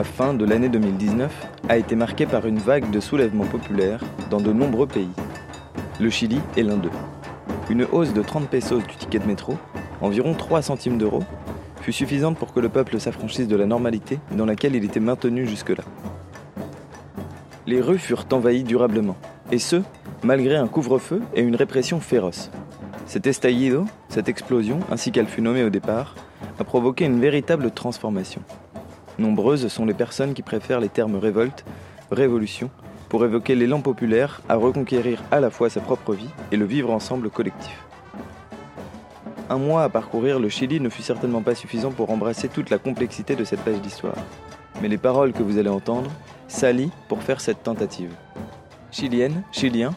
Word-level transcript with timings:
La 0.00 0.04
fin 0.04 0.32
de 0.32 0.46
l'année 0.46 0.70
2019 0.70 1.30
a 1.68 1.76
été 1.76 1.94
marquée 1.94 2.24
par 2.24 2.46
une 2.46 2.56
vague 2.56 2.90
de 2.90 3.00
soulèvements 3.00 3.44
populaires 3.44 4.00
dans 4.30 4.40
de 4.40 4.50
nombreux 4.50 4.86
pays. 4.86 5.10
Le 6.00 6.08
Chili 6.08 6.40
est 6.56 6.62
l'un 6.62 6.78
d'eux. 6.78 6.88
Une 7.68 7.84
hausse 7.84 8.14
de 8.14 8.22
30 8.22 8.48
pesos 8.48 8.78
du 8.78 8.96
ticket 8.96 9.18
de 9.18 9.26
métro, 9.26 9.58
environ 10.00 10.32
3 10.32 10.62
centimes 10.62 10.96
d'euros, 10.96 11.22
fut 11.82 11.92
suffisante 11.92 12.38
pour 12.38 12.54
que 12.54 12.60
le 12.60 12.70
peuple 12.70 12.98
s'affranchisse 12.98 13.46
de 13.46 13.56
la 13.56 13.66
normalité 13.66 14.18
dans 14.30 14.46
laquelle 14.46 14.74
il 14.74 14.86
était 14.86 15.00
maintenu 15.00 15.46
jusque-là. 15.46 15.84
Les 17.66 17.82
rues 17.82 17.98
furent 17.98 18.24
envahies 18.32 18.64
durablement, 18.64 19.18
et 19.52 19.58
ce, 19.58 19.82
malgré 20.24 20.56
un 20.56 20.66
couvre-feu 20.66 21.20
et 21.34 21.42
une 21.42 21.56
répression 21.56 22.00
féroce. 22.00 22.50
Cet 23.04 23.26
estallido, 23.26 23.84
cette 24.08 24.30
explosion, 24.30 24.78
ainsi 24.90 25.12
qu'elle 25.12 25.28
fut 25.28 25.42
nommée 25.42 25.62
au 25.62 25.68
départ, 25.68 26.14
a 26.58 26.64
provoqué 26.64 27.04
une 27.04 27.20
véritable 27.20 27.70
transformation. 27.70 28.40
Nombreuses 29.20 29.68
sont 29.68 29.84
les 29.84 29.92
personnes 29.92 30.32
qui 30.32 30.40
préfèrent 30.40 30.80
les 30.80 30.88
termes 30.88 31.16
révolte, 31.16 31.66
révolution, 32.10 32.70
pour 33.10 33.22
évoquer 33.22 33.54
l'élan 33.54 33.82
populaire 33.82 34.40
à 34.48 34.56
reconquérir 34.56 35.22
à 35.30 35.40
la 35.40 35.50
fois 35.50 35.68
sa 35.68 35.82
propre 35.82 36.14
vie 36.14 36.30
et 36.52 36.56
le 36.56 36.64
vivre 36.64 36.90
ensemble 36.90 37.28
collectif. 37.28 37.84
Un 39.50 39.58
mois 39.58 39.82
à 39.82 39.90
parcourir 39.90 40.40
le 40.40 40.48
Chili 40.48 40.80
ne 40.80 40.88
fut 40.88 41.02
certainement 41.02 41.42
pas 41.42 41.54
suffisant 41.54 41.90
pour 41.90 42.10
embrasser 42.10 42.48
toute 42.48 42.70
la 42.70 42.78
complexité 42.78 43.36
de 43.36 43.44
cette 43.44 43.60
page 43.60 43.82
d'histoire. 43.82 44.16
Mais 44.80 44.88
les 44.88 44.96
paroles 44.96 45.34
que 45.34 45.42
vous 45.42 45.58
allez 45.58 45.68
entendre 45.68 46.10
s'allient 46.48 46.92
pour 47.06 47.22
faire 47.22 47.42
cette 47.42 47.62
tentative. 47.62 48.14
Chiliennes, 48.90 49.42
Chiliens, 49.52 49.92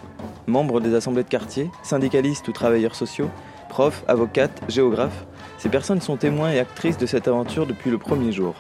membres 0.48 0.82
des 0.82 0.96
assemblées 0.96 1.24
de 1.24 1.30
quartier, 1.30 1.72
syndicalistes 1.82 2.50
ou 2.50 2.52
travailleurs 2.52 2.96
sociaux, 2.96 3.30
profs, 3.70 4.04
avocates, 4.10 4.62
géographes, 4.68 5.26
ces 5.60 5.70
personnes 5.70 6.02
sont 6.02 6.18
témoins 6.18 6.52
et 6.52 6.60
actrices 6.60 6.98
de 6.98 7.06
cette 7.06 7.30
aventure 7.30 7.66
depuis 7.66 7.90
le 7.90 7.98
premier 7.98 8.34
jour. 8.34 8.56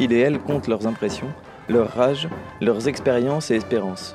Ils 0.00 0.12
et 0.12 0.38
comptent 0.38 0.68
leurs 0.68 0.86
impressions, 0.86 1.28
leur 1.68 1.94
rage, 1.94 2.28
leurs 2.60 2.88
expériences 2.88 3.50
et 3.50 3.56
espérances. 3.56 4.14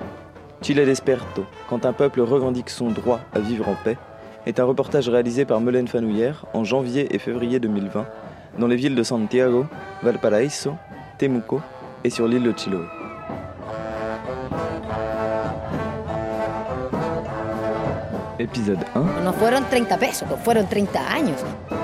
Chile 0.62 0.80
desperto, 0.86 1.46
quand 1.70 1.86
un 1.86 1.94
peuple 1.94 2.22
revendique 2.22 2.70
son 2.70 2.90
droit 2.90 3.22
à 3.34 3.40
vivre 3.40 3.70
en 3.70 3.76
paix, 3.76 3.98
est 4.46 4.60
un 4.60 4.66
reportage 4.66 5.10
réalisé 5.10 5.46
par 5.46 5.62
Melaine 5.62 5.88
Fanouillère 5.88 6.46
en 6.54 6.64
janvier 6.64 7.14
et 7.16 7.20
février 7.20 7.60
2020 7.60 8.06
dans 8.58 8.68
les 8.68 8.76
villes 8.76 8.96
de 8.96 9.04
Santiago, 9.04 9.66
Valparaíso, 10.04 10.74
Temuco 11.18 11.62
et 12.04 12.10
sur 12.10 12.28
l'île 12.28 12.44
de 12.44 12.54
Chiloé. 12.58 12.86
Épisode 18.40 18.80
1. 18.96 19.24
No 19.24 19.34
fueron 19.34 19.64
30 19.70 20.00
pesos, 20.00 20.28
fueron 20.44 20.66
30 20.66 20.96
años. 20.96 21.79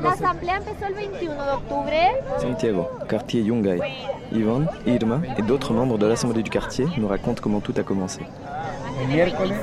La 0.00 0.10
asamblea 0.12 0.56
empezó 0.56 0.86
el 0.86 0.94
21 0.94 1.44
de 1.44 1.50
octubre. 1.50 2.22
Santiago, 2.38 2.90
quartier 3.08 3.44
Yungay. 3.44 3.80
Yvonne, 4.32 4.68
Irma 4.86 5.20
et 5.36 5.42
d'autres 5.42 5.72
membres 5.72 5.98
de 5.98 6.06
l'Assemblée 6.06 6.42
du 6.42 6.50
quartier 6.50 6.86
nous 6.96 7.08
racontent 7.08 7.42
comment 7.42 7.60
tout 7.60 7.74
a 7.76 7.82
commencé. 7.82 8.26
El 9.00 9.08
miércoles. 9.08 9.54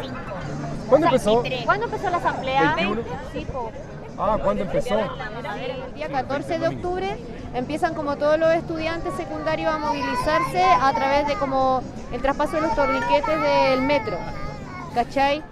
¿Cuándo 0.87 1.07
empezó? 1.07 1.43
¿Cuándo 1.65 1.85
empezó 1.85 2.09
la 2.09 2.17
asamblea? 2.17 2.75
21. 2.75 3.01
Sí, 3.33 3.45
po. 3.45 3.71
Ah, 4.17 4.37
¿cuándo 4.43 4.63
empezó? 4.63 4.99
El 4.99 5.93
día 5.95 6.09
14 6.09 6.59
de 6.59 6.67
octubre 6.67 7.17
empiezan 7.53 7.93
como 7.93 8.17
todos 8.17 8.37
los 8.37 8.53
estudiantes 8.53 9.13
secundarios 9.15 9.73
a 9.73 9.77
movilizarse 9.77 10.61
a 10.61 10.93
través 10.93 11.27
de 11.27 11.35
como 11.35 11.81
el 12.11 12.21
traspaso 12.21 12.57
de 12.57 12.61
los 12.63 12.75
torniquetes 12.75 13.41
del 13.41 13.81
metro. 13.81 14.17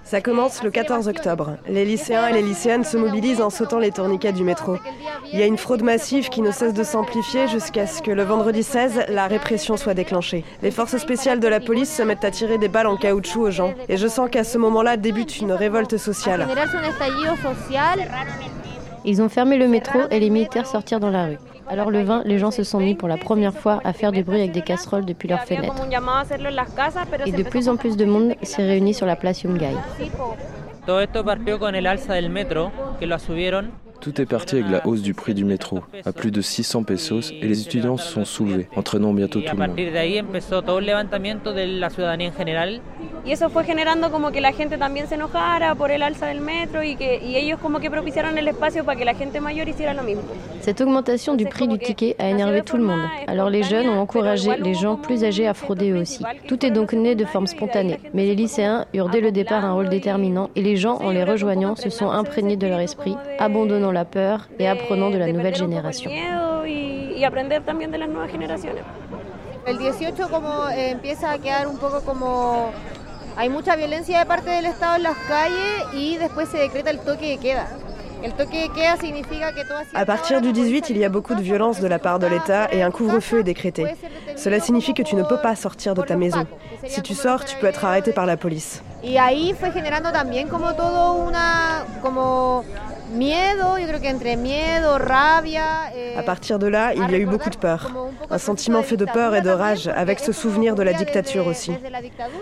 Ça 0.03 0.21
commence 0.21 0.63
le 0.63 0.71
14 0.71 1.07
octobre. 1.07 1.57
Les 1.67 1.85
lycéens 1.85 2.27
et 2.27 2.33
les 2.33 2.41
lycéennes 2.41 2.83
se 2.83 2.97
mobilisent 2.97 3.41
en 3.41 3.49
sautant 3.49 3.79
les 3.79 3.91
tourniquets 3.91 4.33
du 4.33 4.43
métro. 4.43 4.77
Il 5.31 5.39
y 5.39 5.43
a 5.43 5.45
une 5.45 5.57
fraude 5.57 5.83
massive 5.83 6.29
qui 6.29 6.41
ne 6.41 6.51
cesse 6.51 6.73
de 6.73 6.83
s'amplifier 6.83 7.47
jusqu'à 7.47 7.87
ce 7.87 8.01
que 8.01 8.11
le 8.11 8.23
vendredi 8.23 8.63
16, 8.63 9.05
la 9.09 9.27
répression 9.27 9.77
soit 9.77 9.93
déclenchée. 9.93 10.43
Les 10.61 10.71
forces 10.71 10.97
spéciales 10.97 11.39
de 11.39 11.47
la 11.47 11.59
police 11.59 11.93
se 11.93 12.03
mettent 12.03 12.25
à 12.25 12.31
tirer 12.31 12.57
des 12.57 12.69
balles 12.69 12.87
en 12.87 12.97
caoutchouc 12.97 13.41
aux 13.41 13.51
gens. 13.51 13.73
Et 13.89 13.97
je 13.97 14.07
sens 14.07 14.29
qu'à 14.29 14.43
ce 14.43 14.57
moment-là 14.57 14.97
débute 14.97 15.39
une 15.39 15.51
révolte 15.51 15.97
sociale. 15.97 16.47
Ils 19.05 19.21
ont 19.21 19.29
fermé 19.29 19.57
le 19.57 19.67
métro 19.67 19.99
et 20.11 20.19
les 20.19 20.29
militaires 20.29 20.67
sortirent 20.67 20.99
dans 20.99 21.09
la 21.09 21.27
rue. 21.27 21.37
Alors 21.69 21.91
le 21.91 22.03
20, 22.03 22.23
les 22.25 22.37
gens 22.39 22.51
se 22.51 22.63
sont 22.63 22.79
mis 22.79 22.95
pour 22.95 23.07
la 23.07 23.17
première 23.17 23.53
fois 23.53 23.81
à 23.83 23.93
faire 23.93 24.11
du 24.11 24.23
bruit 24.23 24.39
avec 24.39 24.51
des 24.51 24.61
casseroles 24.61 25.05
depuis 25.05 25.27
leurs 25.27 25.43
fenêtres. 25.43 25.73
Et 27.25 27.31
de 27.31 27.43
plus 27.43 27.69
en 27.69 27.75
plus 27.75 27.97
de 27.97 28.05
monde 28.05 28.35
s'est 28.41 28.65
réuni 28.65 28.93
sur 28.93 29.05
la 29.05 29.15
place 29.15 29.43
Yungay. 29.43 29.75
Tout 33.99 34.21
est 34.21 34.25
parti 34.25 34.55
avec 34.55 34.71
la 34.71 34.85
hausse 34.85 35.01
du 35.01 35.13
prix 35.13 35.33
du 35.33 35.43
métro, 35.43 35.81
à 36.05 36.11
plus 36.11 36.31
de 36.31 36.41
600 36.41 36.83
pesos, 36.83 37.31
et 37.31 37.47
les 37.47 37.61
étudiants 37.61 37.97
se 37.97 38.11
sont 38.11 38.25
soulevés, 38.25 38.67
entraînant 38.75 39.13
bientôt 39.13 39.41
tout 39.41 39.47
le 39.51 39.57
monde. 39.57 39.67
partir 39.67 39.91
de 39.91 39.97
ahí 39.97 40.17
empezó 40.17 40.61
todo 40.61 40.77
un 40.77 40.85
levantamiento 40.85 41.53
de 41.53 41.67
la 41.67 41.89
ciudadanía 41.89 42.27
en 42.27 42.33
general 42.33 42.81
Y 43.27 43.33
eso 43.33 43.49
fue 43.49 43.65
generando 43.65 44.09
como 44.09 44.31
que 44.31 44.39
la 44.39 44.53
gente 44.53 44.77
también 44.77 45.07
se 45.09 45.15
enojara 45.15 45.75
por 45.75 45.91
el 45.91 46.01
alza 46.01 46.27
del 46.27 46.39
metro 46.39 46.81
y 46.81 46.95
que 46.95 47.21
y 47.21 47.35
ellos 47.35 47.59
como 47.59 47.81
que 47.81 47.91
propiciaron 47.91 48.37
el 48.37 48.47
espacio 48.47 48.85
para 48.85 48.97
que 48.97 49.03
la 49.03 49.15
gente 49.15 49.41
mayor 49.41 49.67
hiciera 49.67 49.93
lo 49.93 50.03
mismo. 50.03 50.21
Cette 50.61 50.79
augmentation 50.79 51.35
du 51.35 51.45
prix 51.45 51.67
du 51.67 51.77
ticket 51.77 52.15
a 52.19 52.29
énervé 52.29 52.61
tout 52.61 52.77
le 52.77 52.83
monde. 52.83 53.01
Alors 53.27 53.49
les 53.49 53.63
jeunes 53.63 53.89
ont 53.89 53.99
encouragé 53.99 54.51
les 54.57 54.73
gens 54.73 54.95
plus 54.95 55.25
âgés 55.25 55.45
à 55.45 55.53
frauder 55.53 55.91
eux 55.91 55.99
aussi. 55.99 56.23
Tout 56.47 56.65
est 56.65 56.71
donc 56.71 56.93
né 56.93 57.15
de 57.15 57.25
forme 57.25 57.47
spontanée. 57.47 57.99
Mais 58.13 58.23
les 58.23 58.35
lycéens 58.35 58.85
eurent 58.93 59.09
dès 59.09 59.19
le 59.19 59.33
départ 59.33 59.65
un 59.65 59.73
rôle 59.73 59.89
déterminant 59.89 60.49
et 60.55 60.61
les 60.61 60.77
gens, 60.77 60.95
en 61.01 61.09
les 61.09 61.25
rejoignant, 61.25 61.75
se 61.75 61.89
sont 61.89 62.09
imprégnés 62.09 62.55
de 62.55 62.67
leur 62.67 62.79
esprit, 62.79 63.17
abandonnant 63.39 63.86
la 63.91 64.05
peur 64.05 64.47
et 64.59 64.67
apprenant 64.67 65.09
de 65.09 65.17
la 65.17 65.27
nouvelle 65.27 65.55
génération. 65.55 66.11
El 69.65 69.77
18 69.77 70.29
como 70.29 70.69
eh, 70.69 70.91
empieza 70.91 71.31
a 71.31 71.39
quedar 71.39 71.67
un 71.67 71.77
poco 71.77 72.01
como... 72.01 72.71
Hay 73.35 73.49
mucha 73.49 73.75
violencia 73.75 74.19
de 74.19 74.25
parte 74.25 74.49
del 74.49 74.65
Estado 74.65 74.95
en 74.95 75.03
las 75.03 75.17
calles 75.27 75.83
y 75.93 76.17
después 76.17 76.49
se 76.49 76.57
decreta 76.57 76.89
el 76.89 76.99
toque 76.99 77.29
de 77.29 77.37
queda. 77.37 77.67
À 79.93 80.05
partir 80.05 80.41
du 80.41 80.51
18, 80.51 80.89
il 80.89 80.97
y 80.97 81.05
a 81.05 81.09
beaucoup 81.09 81.35
de 81.35 81.41
violence 81.41 81.79
de 81.79 81.87
la 81.87 81.99
part 81.99 82.19
de 82.19 82.27
l'État 82.27 82.67
et 82.71 82.81
un 82.81 82.91
couvre-feu 82.91 83.39
est 83.39 83.43
décrété. 83.43 83.85
Cela 84.35 84.59
signifie 84.59 84.93
que 84.93 85.03
tu 85.03 85.15
ne 85.15 85.23
peux 85.23 85.37
pas 85.37 85.55
sortir 85.55 85.93
de 85.93 86.01
ta 86.01 86.15
maison. 86.15 86.47
Si 86.85 87.01
tu 87.01 87.13
sors, 87.13 87.45
tu 87.45 87.55
peux 87.57 87.67
être 87.67 87.85
arrêté 87.85 88.11
par 88.13 88.25
la 88.25 88.37
police. 88.37 88.81
Eh, 95.95 96.17
À 96.17 96.23
partir 96.23 96.59
de 96.59 96.67
là, 96.67 96.93
il 96.93 97.09
y 97.09 97.15
a 97.15 97.17
eu 97.17 97.25
beaucoup 97.25 97.49
de 97.49 97.55
peur. 97.55 97.91
Un 98.29 98.37
sentiment 98.37 98.83
fait 98.83 98.97
de 98.97 99.05
peur 99.05 99.33
et 99.35 99.41
de 99.41 99.49
rage, 99.49 99.87
avec 99.87 100.19
ce 100.19 100.31
souvenir 100.31 100.75
de 100.75 100.83
la 100.83 100.93
dictature 100.93 101.47
aussi. 101.47 101.71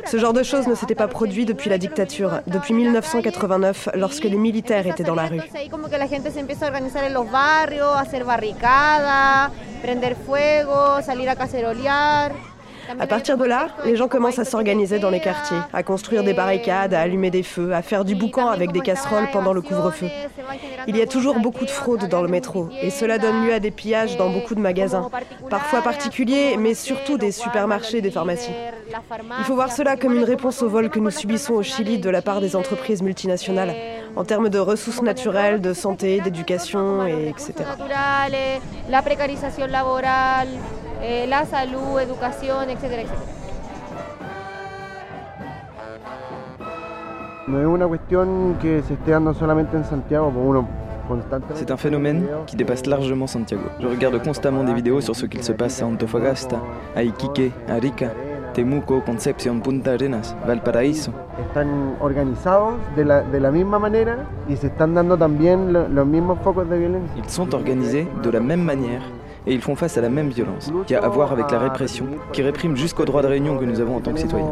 Ce 0.06 0.18
genre 0.18 0.34
de 0.34 0.44
choses 0.44 0.68
ne 0.68 0.76
s'était 0.76 0.96
pas 0.96 1.08
produit 1.08 1.46
depuis 1.46 1.70
la 1.70 1.78
dictature, 1.78 2.42
depuis 2.48 2.74
1989, 2.74 3.90
lorsque 3.96 4.24
les 4.24 4.38
militaires 4.38 4.88
étaient 4.88 5.04
dans 5.04 5.16
la 5.16 5.26
rue. 5.28 5.42
À 13.00 13.08
partir 13.08 13.38
de 13.38 13.46
là, 13.46 13.68
les 13.86 13.96
gens 13.96 14.08
commencent 14.08 14.40
à 14.40 14.46
s'organiser 14.46 15.00
dans 15.00 15.10
les 15.10 15.20
quartiers, 15.20 15.58
à 15.74 15.84
construire 15.84 16.24
des 16.24 16.34
barricades, 16.34 16.94
à 16.94 17.02
allumer 17.02 17.32
des 17.32 17.44
feux, 17.44 17.74
à 17.74 17.82
faire 17.82 18.06
du 18.06 18.16
boucan 18.16 18.48
avec 18.48 18.72
des 18.72 18.82
casseroles 18.82 19.30
pendant 19.32 19.54
le 19.54 19.62
couvre-feu. 19.62 20.08
Il 20.88 20.96
y 20.96 21.02
a 21.02 21.08
toujours 21.08 21.40
beaucoup 21.40 21.66
de 21.66 21.70
fraude 21.70 22.08
dans 22.08 22.22
le 22.22 22.28
métro 22.28 22.70
et 22.82 22.90
cela 22.90 23.18
donne 23.18 23.46
lieu 23.46 23.54
à 23.54 23.60
des 23.60 23.72
pillages 23.72 24.18
dans 24.18 24.30
beaucoup 24.30 24.56
de 24.56 24.60
magasins, 24.60 25.10
parfois 25.50 25.82
particuliers, 25.82 26.58
mais 26.58 26.74
surtout 26.74 27.18
des 27.18 27.32
supermarchés 27.32 28.02
des 28.02 28.12
pharmacies. 28.12 28.54
Il 29.40 29.44
faut 29.46 29.56
voir 29.56 29.72
cela 29.72 29.98
comme 29.98 30.16
une 30.16 30.24
réponse 30.24 30.62
au 30.62 30.70
vol 30.70 30.90
que 30.90 31.00
nous 31.00 31.10
subissons 31.10 31.54
au 31.54 31.64
Chili 31.64 31.98
de 31.98 32.10
la 32.10 32.22
part 32.22 32.42
des 32.42 32.56
entreprises 32.56 33.02
multinationales, 33.02 33.74
en 34.16 34.24
termes 34.24 34.50
de 34.50 34.60
ressources 34.60 35.02
naturelles, 35.02 35.60
de 35.62 35.74
santé, 35.74 36.22
d'éducation, 36.22 37.06
et 37.08 37.30
etc. 37.30 37.54
eh, 41.02 41.26
la 41.28 41.46
salud, 41.46 42.00
educación, 42.00 42.70
etcétera, 42.70 43.04
etcétera. 43.04 43.32
No 47.48 47.60
es 47.62 47.68
una 47.68 47.88
cuestión 47.88 48.58
que 48.62 48.82
se 48.82 48.94
esté 48.96 49.12
dando 49.12 49.34
solamente 49.34 49.78
en 49.78 49.86
Santiago, 49.86 50.32
pues 50.32 50.46
uno 50.48 50.68
constantemente. 51.08 51.60
C'est 51.64 51.72
un 51.72 51.78
phénomène 51.78 52.26
qui 52.48 52.56
dépasse 52.56 52.88
largement 52.88 53.28
Santiago. 53.28 53.64
Je 53.80 53.88
regarde 53.88 54.20
constamment 54.24 54.64
des 54.64 54.74
vidéos 54.74 55.02
sur 55.02 55.16
ce 55.16 55.28
qu'il 55.28 55.44
se 55.44 55.52
passe 55.52 55.82
à 55.84 55.86
Antofagasta, 55.86 56.58
à 56.96 57.04
Iquique, 57.04 57.52
à 57.70 57.74
Arica, 57.76 58.10
Temuco, 58.56 59.02
Concepción, 59.06 59.60
Punta 59.62 59.92
Arenas, 59.92 60.36
Valparaíso. 60.48 61.12
Están 61.40 61.98
organizados 62.00 62.74
de 62.96 63.06
la, 63.06 63.22
de 63.22 63.40
la 63.40 63.52
misma 63.52 63.78
manera 63.78 64.26
y 64.50 64.56
se 64.56 64.68
están 64.68 64.96
dando 64.96 65.16
también 65.16 65.72
lo- 65.72 65.88
los 65.88 66.08
mismos 66.08 66.40
focos 66.44 66.68
de 66.68 66.80
violencia. 66.80 67.16
Ils 67.24 67.30
sont 67.30 67.54
organisés 67.54 68.08
de 68.24 68.32
la 68.32 68.40
même 68.40 68.64
manière 68.64 69.04
et 69.48 69.54
ils 69.54 69.62
font 69.62 69.76
face 69.76 69.98
à 69.98 70.02
la 70.02 70.10
même 70.10 70.30
violence, 70.30 70.72
qui 70.88 70.96
a 70.96 71.04
à 71.04 71.08
voir 71.10 71.32
avec 71.32 71.52
la 71.52 71.60
répression, 71.60 72.08
qui 72.34 72.42
réprime 72.42 72.76
jusqu'au 72.76 73.06
droit 73.06 73.22
de 73.22 73.28
réunion 73.28 73.58
que 73.58 73.66
nous 73.66 73.80
avons 73.80 73.96
en 73.98 74.02
tant 74.02 74.14
que 74.14 74.20
citoyens. 74.20 74.50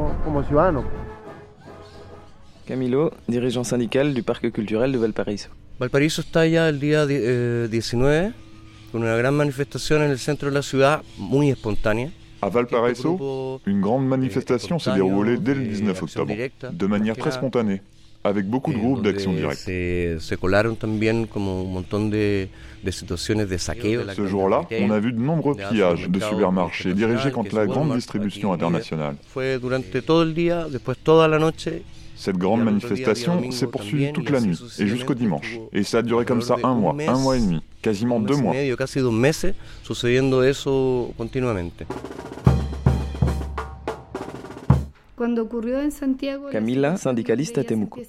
Camilo, 2.65 3.11
dirigeant 3.27 3.63
syndical 3.65 4.13
du 4.13 4.23
parc 4.23 4.49
culturel 4.51 4.91
de 4.91 4.97
Valparaíso. 4.97 5.49
Valparaíso 5.79 6.21
está 6.21 6.45
ya 6.47 6.69
el 6.69 6.79
día 6.79 7.05
di- 7.05 7.17
eh, 7.19 7.67
19 7.69 8.31
con 8.91 9.01
una 9.01 9.15
gran 9.17 9.33
manifestación 9.35 10.01
en 10.03 10.11
el 10.11 10.19
centro 10.19 10.49
de 10.49 10.53
la 10.55 10.61
ciudad, 10.61 11.01
muy 11.17 11.49
espontánea. 11.49 12.09
À 12.41 12.49
Valparaiso, 12.49 13.59
une 13.65 13.81
grande 13.81 14.05
manifestation 14.05 14.77
s'est 14.77 14.93
déroulée 14.93 15.37
dès 15.37 15.55
le 15.55 15.61
19 15.65 16.03
octobre, 16.03 16.33
de 16.71 16.87
manière 16.87 17.15
très 17.17 17.31
spontanée, 17.31 17.81
avec 18.23 18.47
beaucoup 18.47 18.71
de 18.71 18.77
groupes 18.77 19.01
d'action 19.03 19.31
donde 19.31 19.41
directe. 19.41 19.65
Se, 19.65 20.17
se 20.19 20.35
colaron 20.35 20.75
también 20.75 21.25
como 21.27 21.61
un 21.63 21.71
montón 21.73 22.09
de, 22.09 22.47
de 22.83 22.91
situaciones 22.91 23.49
de 23.49 23.57
saqueo. 23.57 24.01
Ce 24.15 24.25
jour-là, 24.27 24.61
on 24.81 24.91
a 24.91 24.99
vu 24.99 25.11
de 25.13 25.19
nombreux 25.19 25.55
pillages 25.55 26.07
de 26.09 26.19
supermarchés 26.19 26.93
dirigés 26.93 27.31
contre 27.31 27.55
la 27.55 27.65
grande 27.65 27.95
distribution 27.95 28.53
internationale. 28.53 29.15
La 31.27 31.39
noche. 31.39 31.69
Cette 32.15 32.37
grande 32.37 32.63
manifestation 32.63 33.51
s'est 33.51 33.67
poursuivie 33.67 34.13
toute 34.13 34.29
la 34.29 34.39
nuit 34.39 34.57
et 34.79 34.87
jusqu'au 34.87 35.15
dimanche. 35.15 35.57
Et 35.73 35.83
ça 35.83 35.97
a 35.97 36.01
duré 36.03 36.25
comme 36.25 36.41
ça 36.41 36.55
un 36.63 36.75
mois, 36.75 36.95
un 37.07 37.17
mois 37.17 37.35
et 37.37 37.41
demi, 37.41 37.61
quasiment 37.81 38.19
deux 38.19 38.35
mois. 38.37 38.53
Camila, 46.51 46.97
syndicaliste 46.97 47.57
à 47.57 47.63
Temuco. 47.63 48.01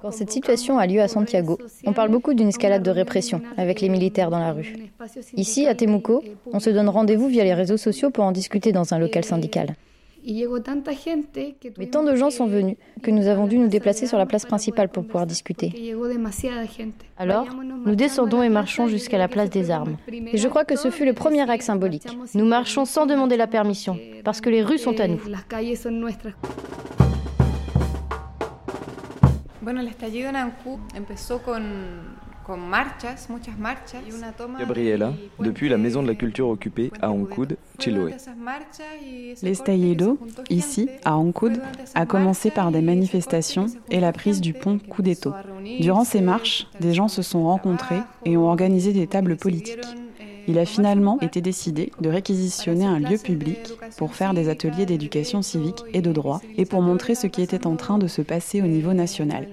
Quand 0.00 0.10
cette 0.10 0.30
situation 0.30 0.78
a 0.78 0.86
lieu 0.86 1.00
à 1.00 1.08
Santiago, 1.08 1.58
on 1.84 1.92
parle 1.92 2.10
beaucoup 2.10 2.34
d'une 2.34 2.48
escalade 2.48 2.82
de 2.82 2.90
répression 2.90 3.40
avec 3.56 3.80
les 3.80 3.88
militaires 3.88 4.30
dans 4.30 4.38
la 4.38 4.52
rue. 4.52 4.74
Ici, 5.36 5.66
à 5.66 5.74
Temuco, 5.74 6.22
on 6.52 6.60
se 6.60 6.70
donne 6.70 6.88
rendez-vous 6.88 7.28
via 7.28 7.44
les 7.44 7.54
réseaux 7.54 7.76
sociaux 7.76 8.10
pour 8.10 8.24
en 8.24 8.32
discuter 8.32 8.72
dans 8.72 8.94
un 8.94 8.98
local 8.98 9.24
syndical. 9.24 9.74
Mais 11.78 11.86
tant 11.86 12.04
de 12.04 12.14
gens 12.14 12.30
sont 12.30 12.46
venus 12.46 12.76
que 13.02 13.10
nous 13.10 13.26
avons 13.26 13.46
dû 13.46 13.58
nous 13.58 13.68
déplacer 13.68 14.06
sur 14.06 14.18
la 14.18 14.26
place 14.26 14.44
principale 14.44 14.88
pour 14.88 15.04
pouvoir 15.04 15.26
discuter. 15.26 15.72
Alors, 17.18 17.46
nous 17.84 17.94
descendons 17.96 18.42
et 18.42 18.48
marchons 18.48 18.86
jusqu'à 18.86 19.18
la 19.18 19.28
place 19.28 19.50
des 19.50 19.70
armes. 19.70 19.96
Et 20.08 20.38
je 20.38 20.48
crois 20.48 20.64
que 20.64 20.76
ce 20.76 20.90
fut 20.90 21.04
le 21.04 21.12
premier 21.12 21.48
acte 21.50 21.64
symbolique. 21.64 22.06
Nous 22.34 22.44
marchons 22.44 22.84
sans 22.84 23.06
demander 23.06 23.36
la 23.36 23.46
permission, 23.46 23.98
parce 24.24 24.40
que 24.40 24.50
les 24.50 24.62
rues 24.62 24.78
sont 24.78 24.98
à 25.00 25.08
nous. 25.08 25.20
Gabriela, 34.58 35.12
depuis 35.38 35.68
la 35.68 35.78
maison 35.78 36.02
de 36.02 36.08
la 36.08 36.14
culture 36.14 36.48
occupée 36.48 36.90
à 37.00 37.10
Ancud, 37.10 37.56
Chiloé. 37.78 38.14
L'estallido, 39.42 40.18
ici, 40.50 40.88
à 41.04 41.16
Ancud, 41.16 41.60
a 41.94 42.06
commencé 42.06 42.50
par 42.50 42.70
des 42.70 42.82
manifestations 42.82 43.66
et 43.90 44.00
la 44.00 44.12
prise 44.12 44.40
du 44.40 44.52
pont 44.52 44.78
Cudeto. 44.78 45.32
Durant 45.80 46.04
ces 46.04 46.20
marches, 46.20 46.66
des 46.80 46.94
gens 46.94 47.08
se 47.08 47.22
sont 47.22 47.44
rencontrés 47.44 48.00
et 48.24 48.36
ont 48.36 48.48
organisé 48.48 48.92
des 48.92 49.06
tables 49.06 49.36
politiques. 49.36 49.78
Il 50.48 50.58
a 50.58 50.64
finalement 50.64 51.20
été 51.20 51.40
décidé 51.40 51.92
de 52.00 52.08
réquisitionner 52.08 52.84
un 52.84 52.98
lieu 52.98 53.16
public 53.16 53.58
pour 53.96 54.14
faire 54.14 54.34
des 54.34 54.48
ateliers 54.48 54.86
d'éducation 54.86 55.40
civique 55.40 55.84
et 55.92 56.02
de 56.02 56.12
droit 56.12 56.40
et 56.56 56.64
pour 56.64 56.82
montrer 56.82 57.14
ce 57.14 57.28
qui 57.28 57.42
était 57.42 57.66
en 57.66 57.76
train 57.76 57.98
de 57.98 58.08
se 58.08 58.22
passer 58.22 58.60
au 58.60 58.66
niveau 58.66 58.92
national. 58.92 59.46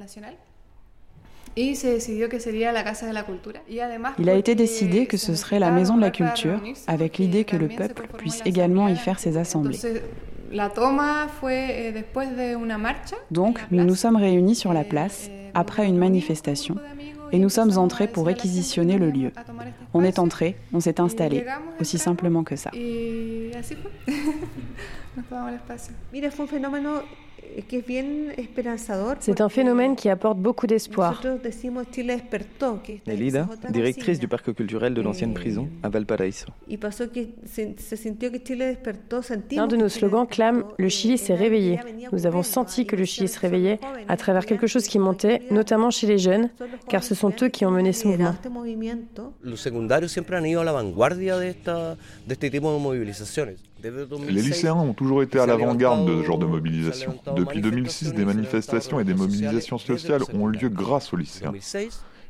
Il 4.20 4.30
a 4.30 4.34
été 4.34 4.56
décidé 4.56 5.06
que 5.06 5.18
ce 5.18 5.36
serait 5.36 5.60
la 5.60 5.72
Maison 5.72 5.98
de 5.98 6.02
la 6.02 6.12
Culture, 6.12 6.60
avec 6.88 7.18
l'idée 7.18 7.44
que 7.44 7.56
le 7.56 7.68
peuple 7.68 8.08
puisse 8.18 8.42
également 8.46 8.88
y 8.88 8.96
faire 8.96 9.20
ses 9.20 9.38
assemblées. 9.38 9.76
Entonces, 9.76 10.02
la 10.52 10.70
toma 10.70 11.28
fue 11.40 11.70
eh, 11.70 11.92
después 11.92 12.28
de 12.28 12.56
una 12.56 12.78
marcha. 12.78 13.16
Donc, 13.30 13.60
nous 13.72 13.84
nous 13.84 13.96
sommes 13.96 14.16
réunis 14.16 14.56
sur 14.56 14.74
la 14.74 14.84
place, 14.84 15.30
après 15.54 15.86
une 15.86 15.98
manifestation, 15.98 16.76
et 17.32 17.40
nous 17.40 17.50
sommes 17.50 17.78
entrés 17.78 18.08
pour 18.08 18.26
réquisitionner 18.26 18.98
le 18.98 19.12
lieu. 19.12 19.32
On 19.94 20.04
est 20.04 20.18
entré, 20.18 20.56
on 20.74 20.80
s'est 20.80 21.00
installé, 21.00 21.46
aussi 21.80 21.98
simplement 21.98 22.44
que 22.44 22.56
ça. 22.56 22.72
Eh. 27.57 27.63
C'est 29.19 29.42
un 29.42 29.50
phénomène 29.50 29.96
qui 29.96 30.10
apporte 30.10 30.38
beaucoup 30.38 30.68
d'espoir. 30.68 31.22
Nelida, 33.07 33.48
directrice 33.69 34.19
du 34.19 34.28
parc 34.28 34.54
culturel 34.54 34.94
de 34.94 35.01
l'ancienne 35.01 35.34
prison 35.34 35.69
à 35.84 35.90
sentimos 39.22 39.62
L'un 39.62 39.68
de 39.68 39.75
nos 39.75 39.90
slogans 39.90 40.28
clame 40.28 40.63
Le 40.78 40.90
Chili 40.90 41.18
s'est 41.18 41.36
réveillé. 41.36 41.80
Nous 42.12 42.25
avons 42.25 42.44
senti 42.44 42.86
que 42.86 42.96
le 42.96 43.06
Chili 43.06 43.28
se 43.28 43.40
réveillait 43.40 43.80
à 44.07 44.18
travers 44.18 44.45
quelque 44.45 44.68
chose 44.68 44.88
qui 44.88 45.00
montait, 45.00 45.42
notamment 45.52 45.92
chez 45.92 46.07
les 46.07 46.18
jeunes, 46.18 46.50
car 46.88 47.04
ce 47.04 47.16
sont 47.16 47.34
eux 47.42 47.50
qui 47.50 47.66
ont 47.66 47.72
mené 47.72 47.94
ce 47.94 48.07
mouvement. 48.07 48.36
Este 53.80 53.92
movimiento. 53.92 54.16
Los 54.16 54.18
secundarios 54.20 54.20
siempre 54.20 54.20
han 54.20 54.20
ido 54.20 54.24
a 54.24 54.28
la 54.28 54.28
vanguardia 54.28 54.30
de, 54.30 54.30
esta, 54.30 54.30
de 54.30 54.30
este 54.30 54.30
tipo 54.30 54.30
de 54.30 54.30
movilizaciones. 54.30 54.30
Desde 54.30 54.30
2006, 54.30 54.36
Les 54.36 54.42
lycéens 54.42 54.76
ont 54.76 54.94
toujours 54.94 55.24
été 55.24 55.40
à 55.40 55.46
l'avant-garde 55.46 56.08
de 56.08 56.22
ce 56.22 56.26
genre 56.26 56.38
de 56.38 56.46
mobilisation. 56.46 57.20
Depuis 57.36 57.62
2006, 57.62 58.14
des 58.14 58.26
manifestations 58.26 59.00
et 59.00 59.04
des 59.04 59.14
mobilisations 59.14 59.78
sociales 59.78 60.22
ont 60.34 60.48
lieu 60.48 60.70
grâce 60.70 61.14
aux 61.14 61.18
lycéens. 61.18 61.54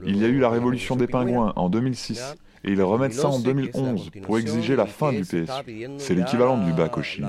Il 0.06 0.18
y 0.18 0.26
a 0.26 0.28
eu 0.28 0.40
la 0.40 0.50
révolution 0.50 0.96
des 0.96 1.08
pingouins 1.08 1.54
en 1.56 1.70
2006 1.70 2.36
et 2.64 2.72
ils 2.72 2.82
remettent 2.82 3.14
ça 3.14 3.30
en 3.30 3.40
2011 3.40 4.12
pour 4.24 4.38
exiger 4.38 4.76
la 4.76 4.86
fin 4.86 5.12
du 5.12 5.22
PSU. 5.22 5.88
C'est 5.98 6.16
l'équivalent 6.16 6.58
du 6.58 6.74
bac 6.74 6.98
au 6.98 7.04
Chili. 7.04 7.28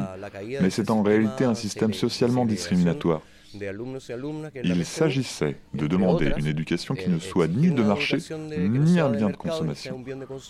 Mais 0.60 0.70
c'est 0.70 0.90
en 0.90 1.02
réalité 1.02 1.44
un 1.44 1.54
système 1.54 1.92
socialement 1.92 2.44
discriminatoire. 2.44 3.22
Il 3.54 4.84
s'agissait 4.84 5.56
de 5.74 5.86
demander 5.86 6.32
une 6.36 6.46
éducation 6.46 6.94
qui 6.94 7.08
ne 7.08 7.18
soit 7.18 7.48
ni 7.48 7.70
de 7.70 7.82
marché, 7.82 8.18
ni 8.58 9.00
un 9.00 9.10
bien 9.10 9.30
de 9.30 9.36
consommation, 9.36 10.04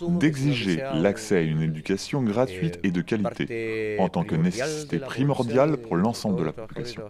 d'exiger 0.09 0.83
l'accès 0.95 1.37
à 1.37 1.41
une 1.41 1.61
éducation 1.61 2.21
gratuite 2.21 2.79
et 2.83 2.91
de 2.91 3.01
qualité, 3.01 3.97
en 3.99 4.09
tant 4.09 4.23
que 4.23 4.35
nécessité 4.35 4.99
primordiale 4.99 5.77
pour 5.77 5.95
l'ensemble 5.95 6.39
de 6.39 6.43
la 6.45 6.53
population. 6.53 7.03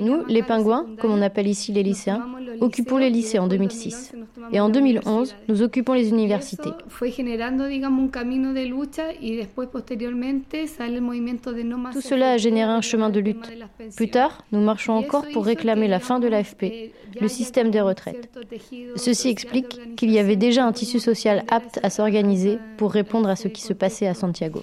Nous, 0.00 0.24
les 0.26 0.42
pingouins, 0.42 0.86
comme 1.00 1.12
on 1.12 1.22
appelle 1.22 1.46
ici 1.46 1.72
les 1.72 1.84
lycéens, 1.84 2.26
occupons 2.60 2.96
les 2.98 3.10
lycées 3.10 3.38
en 3.38 3.46
después 3.46 3.66
2006. 3.68 4.12
2011 4.12 4.18
nos 4.18 4.26
tomamos 4.26 4.52
Et 4.52 4.60
en 4.60 4.66
las 4.66 4.72
2011, 4.72 5.06
universidades. 5.06 5.44
nous 5.48 5.62
occupons 5.62 5.92
les 5.92 6.08
universités. 6.08 6.70
Tout 11.92 12.00
cela 12.00 12.32
a 12.32 12.36
généré 12.38 12.70
un 12.70 12.80
chemin 12.80 13.10
de 13.10 13.20
lutte. 13.20 13.52
Plus 13.96 14.10
tard, 14.10 14.44
nous 14.50 14.60
marchons 14.60 14.94
encore 14.94 15.26
pour 15.32 15.44
réclamer 15.44 15.86
la 15.86 16.00
fin 16.00 16.18
de 16.18 16.26
l'AFP, 16.26 16.92
le 17.20 17.28
système 17.28 17.70
des 17.70 17.80
retraites. 17.80 18.28
Ceci 18.96 19.28
explique 19.28 19.94
qu'il 19.96 20.10
y 20.10 20.18
avait 20.18 20.36
déjà 20.36 20.64
un 20.64 20.72
tissu 20.72 20.98
social 20.98 21.44
apte 21.48 21.78
à 21.84 21.90
s'organiser 21.90 22.58
pour 22.76 22.92
répondre 22.92 23.28
à 23.28 23.36
ce 23.36 23.46
qui 23.46 23.62
se 23.62 23.72
passait 23.72 24.08
à 24.08 24.14
Santiago. 24.14 24.62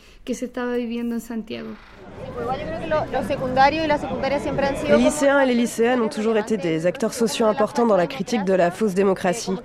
Les 4.88 4.98
lycéens 4.98 5.40
et 5.40 5.46
les 5.46 5.54
lycéennes 5.54 6.02
ont 6.02 6.08
toujours 6.08 6.38
été 6.38 6.58
des 6.58 6.86
acteurs 6.86 7.14
sociaux 7.14 7.46
importants 7.46 7.86
dans 7.86 7.98
la 7.98 8.08
critique 8.08 8.44
de 8.44 8.54
la 8.54 8.72
fausse 8.72 8.94
démocratie. 8.94 9.56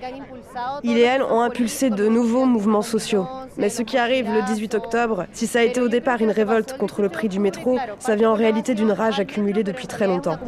Ils 0.83 0.99
et 0.99 1.03
elles 1.03 1.23
ont 1.23 1.41
impulsé 1.41 1.91
de 1.91 2.09
nouveaux 2.09 2.45
mouvements 2.45 2.83
sociaux. 2.83 3.27
Mais 3.57 3.69
ce 3.69 3.83
qui 3.83 3.99
arrive 3.99 4.33
le 4.33 4.43
18 4.43 4.75
octobre, 4.75 5.27
si 5.33 5.47
ça 5.47 5.61
a 5.61 5.63
été 5.63 5.81
au 5.81 5.89
départ 5.89 6.21
une 6.21 6.31
révolte 6.31 6.77
contre 6.77 7.03
le 7.03 7.09
prix 7.09 7.29
du 7.29 7.39
métro, 7.39 7.79
ça 7.99 8.15
vient 8.15 8.31
en 8.31 8.35
réalité 8.35 8.75
d'une 8.75 8.93
rage 8.93 9.21
accumulée 9.21 9.65
depuis 9.65 9.87
très 9.87 10.07
longtemps. 10.07 10.39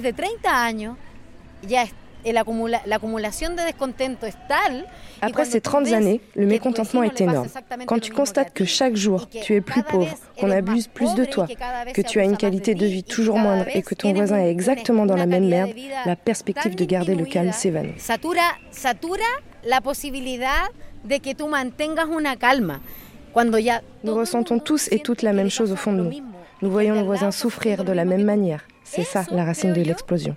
de 0.00 0.10
30 0.10 0.28
años, 0.52 0.96
acumula- 2.24 2.82
la 2.86 2.98
de 2.98 3.64
descontento 3.66 4.26
es 4.26 4.34
tal. 4.48 4.84
Après 5.20 5.44
ces 5.44 5.60
30 5.60 5.92
années, 5.92 6.20
le 6.34 6.46
mécontentement 6.46 7.02
est 7.02 7.20
énorme. 7.20 7.48
Quand 7.86 7.98
tu 7.98 8.12
constates 8.12 8.52
que 8.52 8.64
chaque 8.64 8.96
jour 8.96 9.28
tu 9.28 9.54
es 9.54 9.60
plus 9.60 9.82
pauvre, 9.82 10.14
qu'on 10.38 10.50
abuse 10.50 10.88
plus 10.88 11.14
de 11.14 11.24
toi, 11.24 11.46
que 11.94 12.00
tu 12.02 12.20
as 12.20 12.24
une 12.24 12.36
qualité 12.36 12.74
de 12.74 12.86
vie 12.86 13.04
toujours 13.04 13.38
moindre 13.38 13.66
et 13.74 13.82
que 13.82 13.94
ton 13.94 14.12
voisin 14.12 14.38
est 14.38 14.50
exactement 14.50 15.06
dans 15.06 15.16
la 15.16 15.26
même 15.26 15.48
merde, 15.48 15.70
la 16.06 16.16
perspective 16.16 16.74
de 16.74 16.84
garder 16.84 17.14
le 17.14 17.24
calme 17.24 17.52
s'évanouit. 17.52 17.94
Satura, 17.98 18.40
satura 18.70 19.18
la 19.64 19.80
posibilidad 19.80 20.68
de 21.04 21.18
que 21.18 21.34
tú 21.34 21.46
mantengas 21.48 22.06
una 22.06 22.36
calma. 22.36 22.80
Cuando 23.32 23.58
ya 23.58 23.80
Nous 24.02 24.14
ressentons 24.14 24.58
tous 24.58 24.88
et 24.90 24.98
toutes 24.98 25.22
la 25.22 25.32
même 25.32 25.50
chose 25.50 25.70
au 25.72 25.76
fond 25.76 25.92
de 25.92 26.02
nous. 26.02 26.10
Nous 26.62 26.70
voyons 26.70 26.94
nos 26.94 27.04
voisins 27.04 27.30
souffrir 27.30 27.84
de 27.84 27.92
la 27.92 28.04
même 28.04 28.24
manière. 28.24 28.66
C'est 28.84 29.04
ça 29.04 29.24
la 29.30 29.44
racine 29.44 29.72
de 29.72 29.82
l'explosion. 29.82 30.34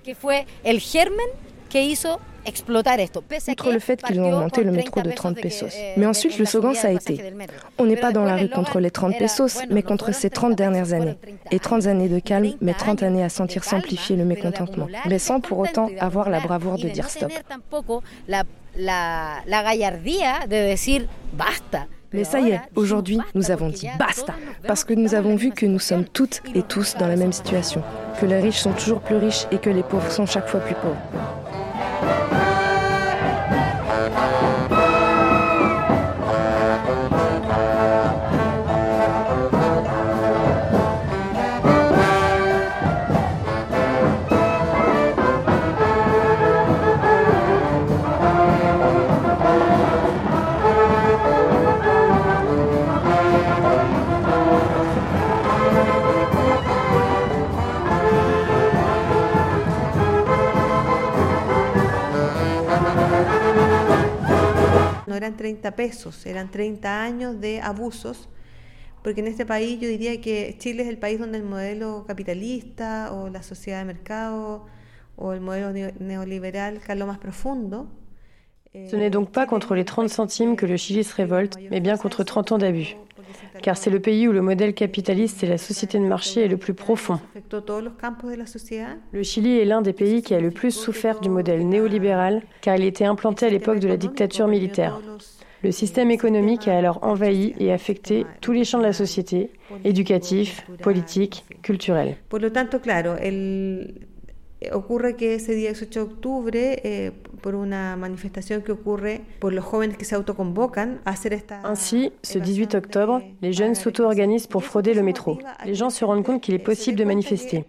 Outre 3.50 3.72
le 3.72 3.80
fait 3.80 4.02
qu'ils 4.02 4.20
ont 4.20 4.34
augmenté 4.34 4.64
le 4.64 4.72
métro 4.72 5.02
de 5.02 5.12
30 5.12 5.40
pesos. 5.40 5.74
Eh, 5.76 5.94
Mais 5.98 6.06
ensuite, 6.06 6.38
le 6.38 6.46
slogan, 6.46 6.76
ça 6.76 6.90
a 6.90 6.92
été 6.92 7.34
On 7.78 7.86
n'est 7.86 7.96
pas 7.96 8.12
dans 8.12 8.26
la 8.26 8.36
rue 8.36 8.50
contre 8.50 8.80
les 8.80 8.92
30 8.92 9.18
pesos, 9.18 9.60
mais 9.70 9.82
contre 9.82 10.14
ces 10.14 10.30
30 10.30 10.56
dernières 10.56 10.94
années. 10.94 11.18
Et 11.52 11.60
30 11.60 11.88
années 11.88 12.10
de 12.10 12.20
calme, 12.20 12.54
mais 12.62 12.74
30 12.74 13.04
années 13.04 13.24
à 13.24 13.30
sentir 13.30 13.64
s'amplifier 13.64 14.16
le 14.16 14.26
mécontentement. 14.26 14.88
Mais 15.08 15.20
sans 15.20 15.40
pour 15.40 15.60
autant 15.60 15.90
avoir 16.00 16.30
la 16.30 16.40
bravoure 16.40 16.78
de 16.78 16.90
dire 16.90 17.10
stop. 17.10 17.32
Mais 22.14 22.24
ça 22.24 22.40
y 22.40 22.52
est, 22.52 22.62
aujourd'hui, 22.76 23.20
nous 23.34 23.50
avons 23.50 23.70
dit 23.70 23.88
basta, 23.98 24.36
parce 24.68 24.84
que 24.84 24.94
nous 24.94 25.16
avons 25.16 25.36
vu 25.36 25.50
que 25.50 25.66
nous 25.66 25.80
sommes 25.80 26.06
toutes 26.06 26.44
et 26.54 26.62
tous 26.62 26.96
dans 27.00 27.08
la 27.08 27.16
même 27.16 27.34
situation, 27.34 27.82
que 28.22 28.28
les 28.28 28.40
riches 28.40 28.60
sont 28.60 28.74
toujours 28.74 29.02
plus 29.02 29.16
riches 29.16 29.48
et 29.52 29.58
que 29.58 29.72
les 29.72 29.82
pauvres 29.82 30.12
sont 30.12 30.28
chaque 30.28 30.48
fois 30.48 30.60
plus 30.60 30.76
pauvres. 30.76 31.43
Thank 32.06 32.48
you. 32.48 32.53
No 65.14 65.18
eran 65.18 65.38
30 65.38 65.76
pesos, 65.76 66.26
eran 66.26 66.50
30 66.50 67.04
años 67.04 67.40
de 67.40 67.62
abusos, 67.62 68.30
porque 69.04 69.22
en 69.22 69.28
este 69.28 69.46
país 69.46 69.80
yo 69.80 69.88
diría 69.88 70.20
que 70.20 70.56
Chile 70.58 70.82
es 70.82 70.90
el 70.90 70.98
país 70.98 71.20
donde 71.20 71.38
el 71.38 71.44
modelo 71.44 72.04
capitalista 72.08 73.14
o 73.14 73.30
la 73.30 73.44
sociedad 73.44 73.80
de 73.80 73.86
mercado 73.86 74.66
o 75.16 75.34
el 75.34 75.40
modelo 75.40 75.72
neoliberal 76.00 76.80
caló 76.80 77.06
más 77.06 77.20
profundo. 77.20 77.88
Ce 78.74 78.96
n'est 78.96 79.12
donc 79.12 79.30
pas 79.30 79.46
contre 79.46 79.76
les 79.76 79.86
30 79.86 80.10
centimes 80.10 80.56
que 80.56 80.66
le 80.66 80.78
Chili 80.78 81.04
se 81.04 81.16
révolte, 81.16 81.60
mais 81.70 81.80
bien 81.80 81.96
contre 81.96 82.24
30 82.24 82.54
ans 82.54 82.58
d'abus. 82.58 82.98
Car 83.62 83.78
c'est 83.78 83.90
le 83.90 84.00
pays 84.00 84.28
où 84.28 84.32
le 84.32 84.42
modèle 84.42 84.74
capitaliste 84.74 85.44
et 85.44 85.48
la 85.48 85.58
société 85.58 86.00
de 86.00 86.06
marché 86.06 86.42
est 86.42 86.48
le 86.48 86.58
plus 86.58 86.74
profond. 86.74 87.20
Le 89.12 89.24
Chili 89.24 89.58
est 89.60 89.66
l'un 89.66 89.82
des 89.82 89.94
pays 89.94 90.22
qui 90.22 90.34
a 90.34 90.40
le 90.40 90.52
plus 90.52 90.72
souffert 90.72 91.20
du 91.20 91.30
modèle 91.30 91.68
néolibéral, 91.68 92.42
car 92.62 92.76
il 92.76 92.84
était 92.84 93.06
implanté 93.06 93.46
à 93.46 93.50
l'époque 93.50 93.80
de 93.80 93.88
la 93.88 93.98
dictature 93.98 94.48
militaire. 94.48 95.00
Le 95.64 95.72
système 95.72 96.12
économique 96.12 96.68
a 96.68 96.78
alors 96.78 97.00
envahi 97.04 97.56
et 97.58 97.72
affecté 97.72 98.26
tous 98.42 98.52
les 98.52 98.66
champs 98.66 98.80
de 98.80 98.84
la 98.84 98.92
société, 98.92 99.50
éducatif, 99.86 100.66
politique, 100.82 101.46
culturel. 101.62 102.18
Ocurre 104.72 105.16
que 105.16 105.36
ese 105.36 105.54
día 105.56 105.70
18 105.70 106.00
de 106.00 106.06
octubre, 106.06 106.82
eh, 106.84 107.12
por 107.42 107.56
una 107.56 107.98
manifestación 107.98 108.62
que 108.62 108.72
ocurre 108.72 109.22
por 109.40 109.52
los 109.52 109.66
jóvenes 109.66 109.98
que 109.98 110.06
se 110.06 110.16
autoconvocan 110.16 111.02
a 111.04 111.12
hacer 111.12 111.34
esta... 111.34 111.62
Ainsi, 111.66 112.14
ce 112.22 112.40
18 112.40 112.76
octobre, 112.76 113.22
les 113.42 113.52
jeunes 113.52 113.76
s'auto-organisent 113.76 114.48
pour 114.48 114.64
frauder 114.64 114.94
le 114.94 115.04
métro. 115.04 115.38
Les 115.66 115.76
gens 115.76 115.90
se 115.90 116.06
rendent 116.06 116.24
compte 116.24 116.42
qu'il 116.42 116.56
est 116.56 116.60
possible 116.60 116.98
de 116.98 117.04
manifester. 117.04 117.66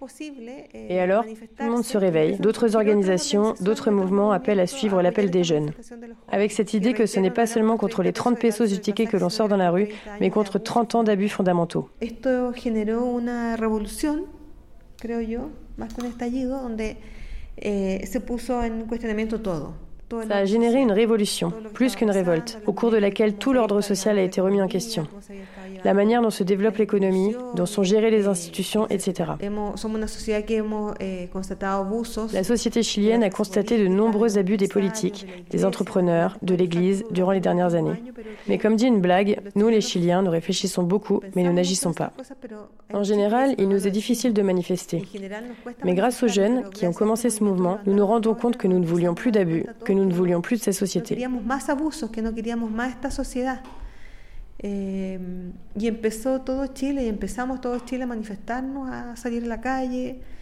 Et 0.75 1.01
alors, 1.01 1.25
tout 1.25 1.65
le 1.65 1.71
monde 1.71 1.85
se 1.85 1.99
réveille. 1.99 2.37
D'autres 2.39 2.77
organisations, 2.77 3.55
d'autres 3.61 3.91
mouvements 3.91 4.31
appellent 4.31 4.61
à 4.61 4.69
suivre 4.69 5.03
l'appel 5.03 5.31
des 5.31 5.43
jeunes. 5.43 5.73
Avec 6.31 6.53
cette 6.53 6.73
idée 6.73 6.93
que 6.93 7.07
ce 7.07 7.19
n'est 7.19 7.33
pas 7.33 7.47
seulement 7.47 7.77
contre 7.77 8.05
les 8.05 8.13
30 8.13 8.39
pesos 8.39 8.69
du 8.69 8.79
ticket 8.79 9.07
que 9.07 9.17
l'on 9.17 9.29
sort 9.29 9.49
dans 9.49 9.57
la 9.57 9.71
rue, 9.71 9.89
mais 10.21 10.31
contre 10.31 10.59
30 10.61 10.95
ans 10.95 11.03
d'abus 11.03 11.29
fondamentaux. 11.29 11.89
Esto 12.01 12.53
generó 12.53 13.05
una 13.05 13.57
revolución, 13.57 14.27
creo 15.05 15.21
yo, 15.21 15.51
más 15.77 15.93
que 15.93 16.01
un 16.01 16.07
estallido, 16.07 16.63
donde 16.63 16.97
eh, 17.59 18.09
se 18.11 18.23
puso 18.23 18.65
en 18.65 18.87
cuestionamiento 18.87 19.43
todo. 19.43 19.75
Ça 20.29 20.37
a 20.37 20.45
généré 20.45 20.81
une 20.81 20.93
révolution, 20.93 21.53
plus 21.73 21.97
qu'une 21.97 22.11
révolte, 22.11 22.59
au 22.67 22.73
cours 22.73 22.91
de 22.91 22.97
laquelle 22.97 23.35
tout 23.35 23.53
l'ordre 23.53 23.81
social 23.81 24.19
a 24.19 24.23
été 24.23 24.41
remis 24.41 24.63
en 24.63 24.69
question. 24.69 25.07
La 25.85 25.93
manière 25.95 26.23
dont 26.23 26.31
se 26.31 26.45
développe 26.45 26.79
l'économie, 26.79 27.35
dont 27.55 27.67
sont 27.67 27.83
gérées 27.83 28.11
les 28.11 28.27
institutions, 28.27 28.87
etc. 28.89 29.33
La 32.33 32.45
société 32.45 32.83
chilienne 32.83 33.23
a 33.23 33.31
constaté 33.31 33.79
de 33.79 33.87
nombreux 33.87 34.39
abus 34.39 34.57
des 34.57 34.69
politiques, 34.69 35.27
des 35.51 35.65
entrepreneurs, 35.65 36.39
de 36.43 36.55
l'Église 36.55 37.05
durant 37.11 37.33
les 37.33 37.41
dernières 37.41 37.75
années. 37.75 38.03
Mais 38.49 38.59
comme 38.59 38.77
dit 38.77 38.87
une 38.87 39.01
blague, 39.01 39.41
nous 39.55 39.69
les 39.69 39.81
Chiliens, 39.81 40.23
nous 40.23 40.31
réfléchissons 40.31 40.83
beaucoup, 40.83 41.21
mais 41.35 41.43
nous 41.43 41.53
n'agissons 41.53 41.93
pas. 41.93 42.13
En 42.93 43.03
général, 43.03 43.55
il 43.59 43.69
nous 43.69 43.87
est 43.87 43.91
difficile 43.91 44.33
de 44.33 44.43
manifester. 44.43 45.03
Mais 45.85 45.95
grâce 45.95 46.23
aux 46.23 46.29
jeunes 46.29 46.71
qui 46.71 46.87
ont 46.87 46.93
commencé 46.93 47.31
ce 47.31 47.43
mouvement, 47.43 47.79
nous 47.87 47.95
nous 47.95 48.07
rendons 48.07 48.35
compte 48.35 48.57
que 48.57 48.69
nous 48.69 48.79
ne 48.79 48.87
voulions 48.87 49.15
plus 49.15 49.33
d'abus, 49.33 49.67
que 49.85 49.93
nous 49.93 50.04
ne 50.05 50.15
voulions 50.15 50.41
plus 50.41 50.59
de 50.59 50.63
cette 50.63 50.75
société. 50.75 51.15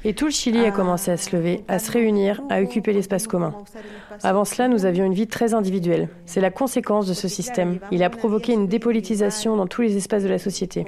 Et 0.05 0.15
tout 0.15 0.27
le 0.27 0.31
Chili 0.31 0.65
a 0.65 0.71
commencé 0.71 1.11
à 1.11 1.17
se 1.17 1.35
lever, 1.35 1.65
à 1.67 1.81
se 1.81 1.91
réunir, 1.91 2.41
à 2.49 2.61
occuper 2.63 2.93
l'espace 2.93 3.27
commun. 3.27 3.55
Avant 4.23 4.45
cela, 4.45 4.69
nous 4.69 4.85
avions 4.85 5.05
une 5.05 5.15
vie 5.15 5.27
très 5.27 5.55
individuelle. 5.55 6.09
C'est 6.27 6.41
la 6.41 6.51
conséquence 6.51 7.09
de 7.09 7.15
ce 7.15 7.27
système. 7.27 7.79
Il 7.91 8.03
a 8.05 8.11
provoqué 8.11 8.53
une 8.53 8.69
dépolitisation 8.69 9.57
dans 9.57 9.67
tous 9.67 9.83
les 9.83 9.97
espaces 9.97 10.23
de 10.23 10.29
la 10.29 10.39
société. 10.39 10.85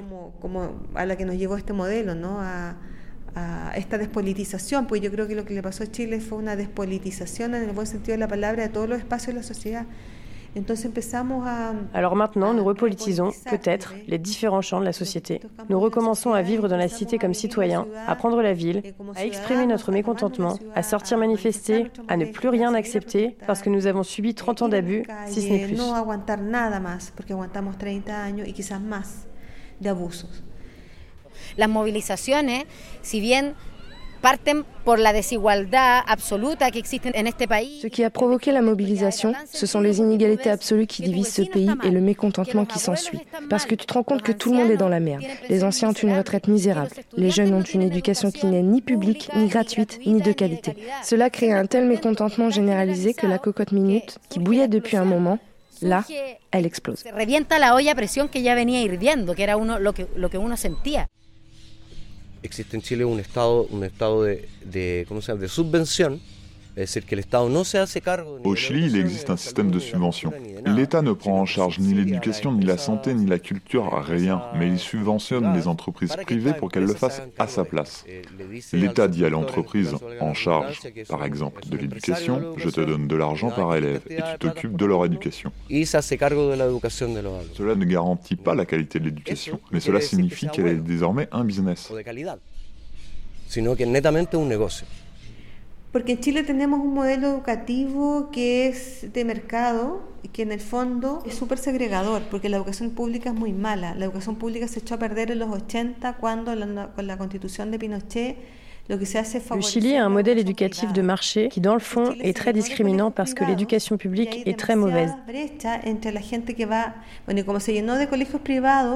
A 3.35 3.73
esta 3.75 3.97
despolitización, 3.97 4.87
pues 4.87 5.01
yo 5.01 5.11
creo 5.11 5.27
que 5.27 5.35
lo 5.35 5.43
que 5.43 5.53
le 5.53 5.61
pasó 5.61 5.83
a 5.83 5.87
Chile 5.87 6.21
fue 6.21 6.37
una 6.37 6.55
despolitización 6.55 7.53
en 7.55 7.63
el 7.63 7.71
buen 7.71 7.85
sentido 7.85 8.13
de 8.13 8.19
la 8.19 8.29
palabra 8.29 8.63
de 8.63 8.69
todos 8.69 8.87
los 8.87 8.97
espacios 8.97 9.27
de 9.27 9.41
la 9.41 9.43
sociedad. 9.43 9.85
Alors 11.93 12.15
maintenant, 12.15 12.53
nous 12.53 12.63
repolitisons, 12.63 13.31
peut-être, 13.49 13.93
les 14.07 14.17
différents 14.17 14.61
champs 14.61 14.79
de 14.79 14.85
la 14.85 14.93
société. 14.93 15.41
Nous 15.67 15.77
recommençons 15.81 16.31
à 16.31 16.41
vivre 16.41 16.69
dans 16.69 16.77
la 16.77 16.87
cité 16.87 17.17
comme 17.17 17.33
citoyens, 17.33 17.85
à 18.07 18.15
prendre 18.15 18.41
la 18.41 18.53
ville, 18.53 18.81
à 19.15 19.25
exprimer 19.25 19.65
notre 19.65 19.91
mécontentement, 19.91 20.57
à 20.73 20.81
sortir 20.81 21.17
manifester, 21.17 21.91
à 22.07 22.15
ne 22.15 22.23
plus 22.23 22.47
rien 22.47 22.73
accepter 22.73 23.35
parce 23.45 23.61
que 23.61 23.69
nous 23.69 23.85
avons 23.85 24.03
subi 24.03 24.33
30 24.33 24.61
ans 24.61 24.69
d'abus, 24.69 25.03
si 25.27 25.41
ce 25.41 25.49
n'est 25.49 25.67
plus. 25.67 25.75
Las 31.57 31.69
movilizaciones, 31.69 32.65
si 33.01 33.19
bien 33.19 33.55
ce 37.81 37.87
qui 37.87 38.03
a 38.03 38.09
provoqué 38.09 38.51
la 38.51 38.61
mobilisation, 38.61 39.33
ce 39.45 39.65
sont 39.67 39.81
les 39.81 39.99
inégalités 39.99 40.49
absolues 40.49 40.87
qui 40.87 41.03
divisent 41.03 41.33
ce 41.33 41.43
pays 41.43 41.69
et 41.83 41.91
le 41.91 42.01
mécontentement 42.01 42.65
qui 42.65 42.79
s'ensuit. 42.79 43.19
Parce 43.49 43.65
que 43.65 43.75
tu 43.75 43.85
te 43.85 43.93
rends 43.93 44.01
compte 44.03 44.23
que 44.23 44.31
tout 44.31 44.51
le 44.51 44.57
monde 44.57 44.71
est 44.71 44.77
dans 44.77 44.89
la 44.89 44.99
merde. 44.99 45.23
Les 45.49 45.63
anciens 45.63 45.89
ont 45.89 45.93
une 45.93 46.17
retraite 46.17 46.47
misérable. 46.47 46.89
Les 47.15 47.29
jeunes 47.29 47.53
ont 47.53 47.61
une 47.61 47.83
éducation 47.83 48.31
qui 48.31 48.47
n'est 48.47 48.63
ni 48.63 48.81
publique, 48.81 49.29
ni 49.35 49.47
gratuite, 49.47 49.99
ni 50.05 50.21
de 50.21 50.31
qualité. 50.31 50.75
Cela 51.03 51.29
crée 51.29 51.53
un 51.53 51.67
tel 51.67 51.85
mécontentement 51.85 52.49
généralisé 52.49 53.13
que 53.13 53.27
la 53.27 53.37
cocotte 53.37 53.73
minute, 53.73 54.17
qui 54.29 54.39
bouillait 54.39 54.67
depuis 54.67 54.97
un 54.97 55.05
moment, 55.05 55.37
là, 55.83 56.03
elle 56.51 56.65
explose. 56.65 57.03
la 57.59 57.75
olla 57.75 57.93
presión 57.93 58.27
que 58.27 58.41
ya 58.41 58.55
venía 58.55 58.81
hirviendo, 58.81 59.35
que 59.35 59.43
era 59.43 59.55
uno, 59.55 59.77
lo, 59.77 59.93
que, 59.93 60.07
lo 60.15 60.29
que 60.29 60.39
uno 60.39 60.57
sentía. 60.57 61.07
Existe 62.45 62.75
en 62.75 62.81
Chile 62.81 63.05
un 63.05 63.19
estado, 63.19 63.63
un 63.69 63.83
estado 63.83 64.23
de, 64.23 65.05
¿cómo 65.07 65.21
se 65.21 65.31
llama? 65.31 65.41
de 65.41 65.49
subvención 65.49 66.21
Au 68.43 68.55
Chili, 68.55 68.87
il 68.87 68.97
existe 68.97 69.29
un 69.29 69.37
système 69.37 69.71
de 69.71 69.79
subvention. 69.79 70.33
L'État 70.65 71.01
ne 71.01 71.13
prend 71.13 71.39
en 71.39 71.45
charge 71.45 71.79
ni 71.79 71.93
l'éducation, 71.93 72.51
ni 72.51 72.65
la 72.65 72.77
santé, 72.77 73.13
ni 73.13 73.25
la 73.25 73.39
culture, 73.39 73.93
rien, 73.93 74.41
mais 74.57 74.67
il 74.67 74.79
subventionne 74.79 75.53
les 75.53 75.67
entreprises 75.69 76.15
privées 76.25 76.53
pour 76.53 76.69
qu'elles 76.69 76.83
le 76.83 76.93
fassent 76.93 77.21
à 77.37 77.47
sa 77.47 77.63
place. 77.63 78.05
L'État 78.73 79.07
dit 79.07 79.23
à 79.23 79.29
l'entreprise 79.29 79.95
en 80.19 80.33
charge, 80.33 80.81
par 81.07 81.23
exemple, 81.23 81.61
de 81.69 81.77
l'éducation, 81.77 82.55
je 82.57 82.69
te 82.69 82.81
donne 82.81 83.07
de 83.07 83.15
l'argent 83.15 83.51
par 83.51 83.73
élève 83.75 84.01
et 84.09 84.17
tu 84.17 84.39
t'occupes 84.39 84.75
de 84.75 84.85
leur 84.85 85.05
éducation. 85.05 85.53
Cela 87.53 87.75
ne 87.75 87.85
garantit 87.85 88.35
pas 88.35 88.53
la 88.53 88.65
qualité 88.65 88.99
de 88.99 89.05
l'éducation, 89.05 89.61
mais 89.71 89.79
cela 89.79 90.01
signifie 90.01 90.47
qu'elle 90.49 90.67
est 90.67 90.75
désormais 90.75 91.29
un 91.31 91.45
business. 91.45 91.89
Porque 95.95 96.11
en 96.11 96.19
Chile 96.19 96.43
tenemos 96.43 96.81
un 96.81 96.93
modelo 96.93 97.27
educativo 97.27 98.29
que 98.29 98.67
es 98.67 99.13
de 99.13 99.23
mercado 99.23 100.03
y 100.23 100.27
que 100.27 100.41
en 100.41 100.51
el 100.51 100.59
fondo 100.59 101.23
es 101.25 101.35
súper 101.35 101.57
segregador, 101.57 102.23
porque 102.29 102.49
la 102.49 102.57
educación 102.57 102.89
pública 102.89 103.29
es 103.29 103.35
muy 103.35 103.53
mala. 103.53 103.95
La 103.95 104.03
educación 104.03 104.35
pública 104.35 104.67
se 104.67 104.79
echó 104.79 104.95
a 104.95 104.99
perder 104.99 105.31
en 105.31 105.39
los 105.39 105.49
80 105.49 106.17
cuando 106.17 106.51
con 106.93 107.07
la 107.07 107.17
constitución 107.17 107.71
de 107.71 107.79
Pinochet 107.79 108.35
Le 108.87 109.61
Chili 109.61 109.95
a 109.95 110.05
un 110.05 110.09
modèle 110.09 110.37
éducatif 110.37 110.93
de 110.93 111.01
marché 111.01 111.49
qui, 111.49 111.59
dans 111.59 111.73
le 111.73 111.79
fond, 111.79 112.13
est 112.21 112.37
très 112.37 112.53
discriminant 112.53 113.09
parce 113.09 113.33
que 113.33 113.43
l'éducation 113.43 113.97
publique 113.97 114.43
est 114.45 114.59
très 114.59 114.75
mauvaise. 114.75 115.11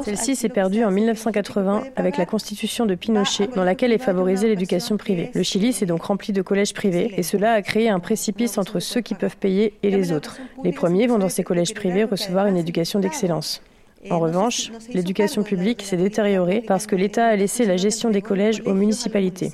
Celle-ci 0.03 0.35
s'est 0.35 0.49
perdue 0.49 0.83
en 0.83 0.91
1980 0.91 1.83
avec 1.95 2.17
la 2.17 2.25
constitution 2.27 2.85
de 2.85 2.93
Pinochet, 2.93 3.47
dans 3.55 3.63
laquelle 3.63 3.91
est 3.91 3.97
favorisée 3.97 4.47
l'éducation 4.47 4.97
privée. 4.97 5.31
Le 5.33 5.41
Chili 5.41 5.73
s'est 5.73 5.87
donc 5.87 6.03
rempli 6.03 6.33
de 6.33 6.43
collèges 6.43 6.73
privés 6.73 7.13
et 7.17 7.23
cela 7.23 7.53
a 7.53 7.61
créé 7.63 7.89
un 7.89 7.99
précipice 7.99 8.59
entre 8.59 8.79
ceux 8.79 9.01
qui 9.01 9.15
peuvent 9.15 9.37
payer 9.37 9.73
et 9.81 9.89
les 9.89 10.11
autres. 10.11 10.37
Les 10.63 10.71
premiers 10.71 11.07
vont 11.07 11.17
dans 11.17 11.29
ces 11.29 11.43
collèges 11.43 11.73
privés 11.73 12.03
recevoir 12.03 12.45
une 12.45 12.57
éducation 12.57 12.99
d'excellence. 12.99 13.63
En 14.09 14.19
revanche, 14.19 14.71
l'éducation 14.93 15.43
publique 15.43 15.81
s'est 15.81 15.97
détériorée 15.97 16.61
parce 16.61 16.87
que 16.87 16.95
l'État 16.95 17.27
a 17.27 17.35
laissé 17.35 17.65
la 17.65 17.75
gestion 17.75 18.09
des 18.09 18.21
collèges 18.21 18.61
aux 18.65 18.73
municipalités. 18.73 19.51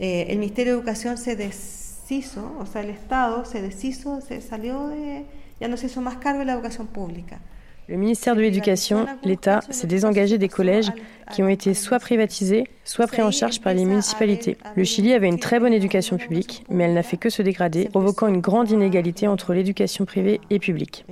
Eh, 0.00 0.26
el 0.28 0.38
Ministerio 0.38 0.74
de 0.74 0.78
Educación 0.78 1.16
se 1.16 1.34
deshizo, 1.34 2.56
o 2.60 2.66
sea, 2.66 2.82
el 2.82 2.90
Estado 2.90 3.44
se 3.44 3.62
deshizo, 3.62 4.20
se 4.20 4.40
salió 4.40 4.88
de, 4.88 5.24
ya 5.60 5.66
no 5.66 5.76
se 5.76 5.86
hizo 5.86 6.00
más 6.00 6.18
cargo 6.18 6.40
de 6.40 6.44
la 6.44 6.52
educación 6.52 6.86
pública. 6.86 7.40
Le 7.88 7.96
ministère 7.96 8.36
de 8.36 8.42
l'Éducation, 8.42 9.06
l'État, 9.24 9.60
s'est 9.70 9.86
désengagé 9.86 10.36
des 10.36 10.50
collèges 10.50 10.92
qui 11.32 11.42
ont 11.42 11.48
été 11.48 11.72
soit 11.72 11.98
privatisés, 11.98 12.64
soit 12.84 13.06
pris 13.06 13.22
en 13.22 13.30
charge 13.30 13.62
par 13.62 13.72
les 13.72 13.86
municipalités. 13.86 14.58
Le 14.76 14.84
Chili 14.84 15.14
avait 15.14 15.28
une 15.28 15.38
très 15.38 15.58
bonne 15.58 15.72
éducation 15.72 16.18
publique, 16.18 16.64
mais 16.68 16.84
elle 16.84 16.92
n'a 16.92 17.02
fait 17.02 17.16
que 17.16 17.30
se 17.30 17.40
dégrader, 17.40 17.86
provoquant 17.86 18.28
une 18.28 18.42
grande 18.42 18.70
inégalité 18.70 19.26
entre 19.26 19.54
l'éducation 19.54 20.04
privée 20.04 20.38
et 20.50 20.58
publique. 20.58 21.06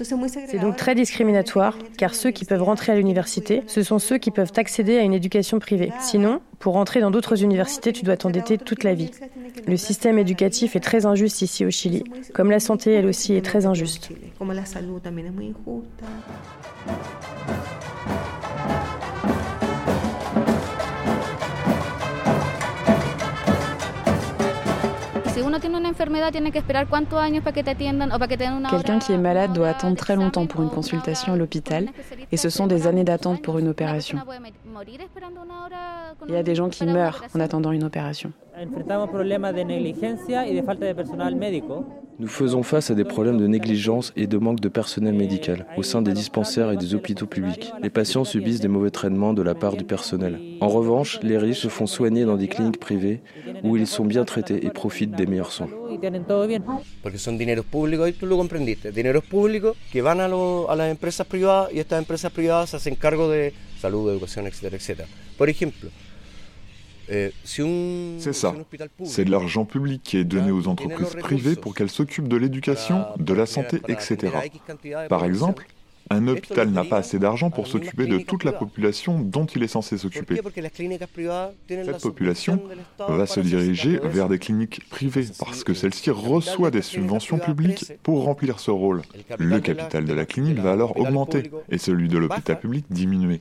C'est 0.00 0.58
donc 0.58 0.76
très 0.76 0.94
discriminatoire, 0.94 1.78
car 1.96 2.14
ceux 2.14 2.30
qui 2.30 2.44
peuvent 2.44 2.62
rentrer 2.62 2.92
à 2.92 2.96
l'université, 2.96 3.62
ce 3.66 3.82
sont 3.82 3.98
ceux 3.98 4.18
qui 4.18 4.30
peuvent 4.30 4.52
accéder 4.56 4.98
à 4.98 5.02
une 5.02 5.12
éducation 5.12 5.58
privée. 5.58 5.92
Sinon, 6.00 6.40
pour 6.58 6.74
rentrer 6.74 7.00
dans 7.00 7.10
d'autres 7.10 7.42
universités, 7.42 7.92
tu 7.92 8.04
dois 8.04 8.16
t'endetter 8.16 8.58
toute 8.58 8.84
la 8.84 8.94
vie. 8.94 9.10
Le 9.66 9.76
système 9.76 10.18
éducatif 10.18 10.76
est 10.76 10.80
très 10.80 11.06
injuste 11.06 11.42
ici 11.42 11.64
au 11.64 11.70
Chili, 11.70 12.04
comme 12.34 12.50
la 12.50 12.60
santé, 12.60 12.92
elle 12.92 13.06
aussi, 13.06 13.34
est 13.34 13.44
très 13.44 13.66
injuste. 13.66 14.10
Quelqu'un 28.70 28.98
qui 28.98 29.12
est 29.12 29.18
malade 29.18 29.52
doit 29.52 29.68
attendre 29.68 29.96
très 29.96 30.16
longtemps 30.16 30.46
pour 30.46 30.62
une 30.62 30.70
consultation 30.70 31.32
à 31.32 31.36
l'hôpital 31.36 31.88
et 32.30 32.36
ce 32.36 32.48
sont 32.48 32.66
des 32.66 32.86
années 32.86 33.04
d'attente 33.04 33.42
pour 33.42 33.58
une 33.58 33.68
opération. 33.68 34.18
Il 36.28 36.34
y 36.34 36.36
a 36.36 36.42
des 36.42 36.54
gens 36.54 36.68
qui 36.68 36.84
meurent 36.84 37.24
en 37.34 37.40
attendant 37.40 37.72
une 37.72 37.84
opération. 37.84 38.32
Nous 42.18 42.28
faisons 42.28 42.62
face 42.62 42.90
à 42.90 42.94
des 42.94 43.04
problèmes 43.04 43.38
de 43.38 43.46
négligence 43.46 44.12
et 44.16 44.26
de 44.26 44.38
manque 44.38 44.60
de 44.60 44.68
personnel 44.68 45.14
médical 45.14 45.66
au 45.76 45.82
sein 45.82 46.02
des 46.02 46.12
dispensaires 46.12 46.70
et 46.70 46.76
des 46.76 46.94
hôpitaux 46.94 47.26
publics. 47.26 47.72
Les 47.82 47.90
patients 47.90 48.24
subissent 48.24 48.60
des 48.60 48.68
mauvais 48.68 48.90
traitements 48.90 49.32
de 49.32 49.42
la 49.42 49.54
part 49.54 49.76
du 49.76 49.84
personnel. 49.84 50.38
En 50.60 50.68
revanche, 50.68 51.18
les 51.22 51.38
riches 51.38 51.60
se 51.60 51.68
font 51.68 51.86
soigner 51.86 52.24
dans 52.24 52.36
des 52.36 52.48
cliniques 52.48 52.80
privées 52.80 53.22
où 53.64 53.76
ils 53.76 53.86
sont 53.86 54.04
bien 54.04 54.24
traités 54.24 54.64
et 54.64 54.70
profitent 54.70 55.12
des 55.12 55.26
meilleurs 55.26 55.52
soins. 55.52 55.68
Porque 57.02 57.18
son 57.18 57.32
dineros 57.32 57.64
públicos, 57.64 58.08
y 58.08 58.12
tú 58.12 58.26
lo 58.26 58.36
comprendiste, 58.36 58.92
dineros 58.92 59.24
públicos 59.24 59.76
que 59.92 60.02
van 60.02 60.20
a, 60.20 60.28
lo, 60.28 60.70
a 60.70 60.74
las 60.74 60.90
empresas 60.90 61.26
privadas 61.26 61.72
y 61.72 61.78
estas 61.78 61.98
empresas 61.98 62.32
privadas 62.32 62.70
se 62.70 62.76
hacen 62.76 62.94
cargo 62.96 63.28
de 63.28 63.52
salud, 63.82 64.10
educación, 64.10 64.46
etcétera, 64.46 64.76
etcétera. 64.76 65.08
Por 65.36 65.48
ejemplo, 65.48 65.88
C'est 67.08 68.32
ça. 68.32 68.54
C'est 69.04 69.24
de 69.24 69.30
l'argent 69.30 69.64
public 69.64 70.02
qui 70.02 70.16
est 70.16 70.24
donné 70.24 70.50
aux 70.50 70.68
entreprises 70.68 71.14
privées 71.18 71.56
pour 71.56 71.74
qu'elles 71.74 71.90
s'occupent 71.90 72.28
de 72.28 72.36
l'éducation, 72.36 73.04
de 73.18 73.34
la 73.34 73.46
santé, 73.46 73.80
etc. 73.88 74.32
Par 75.08 75.24
exemple, 75.24 75.66
un 76.10 76.28
hôpital 76.28 76.70
n'a 76.70 76.84
pas 76.84 76.98
assez 76.98 77.18
d'argent 77.18 77.50
pour 77.50 77.66
s'occuper 77.66 78.06
de 78.06 78.18
toute 78.18 78.44
la 78.44 78.52
population 78.52 79.18
dont 79.18 79.46
il 79.46 79.62
est 79.62 79.68
censé 79.68 79.98
s'occuper. 79.98 80.40
Cette 81.68 82.02
population 82.02 82.62
va 82.98 83.26
se 83.26 83.40
diriger 83.40 83.98
vers 84.02 84.28
des 84.28 84.38
cliniques 84.38 84.88
privées 84.88 85.26
parce 85.38 85.64
que 85.64 85.74
celle-ci 85.74 86.10
reçoit 86.10 86.70
des 86.70 86.82
subventions 86.82 87.38
publiques 87.38 87.92
pour 88.02 88.24
remplir 88.24 88.60
ce 88.60 88.70
rôle. 88.70 89.02
Le 89.38 89.60
capital 89.60 90.04
de 90.04 90.12
la 90.12 90.26
clinique 90.26 90.58
va 90.58 90.72
alors 90.72 90.98
augmenter 90.98 91.50
et 91.70 91.78
celui 91.78 92.08
de 92.08 92.18
l'hôpital 92.18 92.58
public 92.58 92.84
diminuer. 92.90 93.40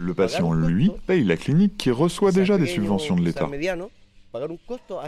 Le 0.00 0.14
patient, 0.14 0.52
lui, 0.52 0.90
paye 1.06 1.24
la 1.24 1.36
clinique 1.36 1.76
qui 1.76 1.90
reçoit 1.90 2.32
déjà 2.32 2.56
des 2.56 2.66
subventions 2.66 3.16
de 3.16 3.22
l'État. 3.22 3.48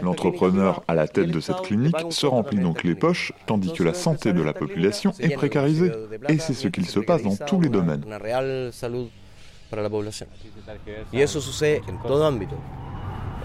L'entrepreneur 0.01 0.83
à 0.87 0.95
la 0.95 1.07
tête 1.07 1.29
de 1.29 1.39
cette 1.39 1.61
clinique 1.61 1.95
se 2.09 2.25
remplit 2.25 2.59
donc 2.59 2.83
les 2.83 2.95
poches, 2.95 3.31
tandis 3.45 3.71
que 3.71 3.83
la 3.83 3.93
santé 3.93 4.33
de 4.33 4.41
la 4.41 4.53
population 4.53 5.13
est 5.19 5.35
précarisée. 5.35 5.91
Et 6.27 6.39
c'est 6.39 6.53
ce 6.53 6.67
qu'il 6.67 6.87
se 6.87 6.99
passe 6.99 7.23
dans 7.23 7.35
tous 7.35 7.61
les 7.61 7.69
domaines. 7.69 8.03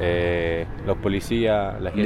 Les 0.01 0.67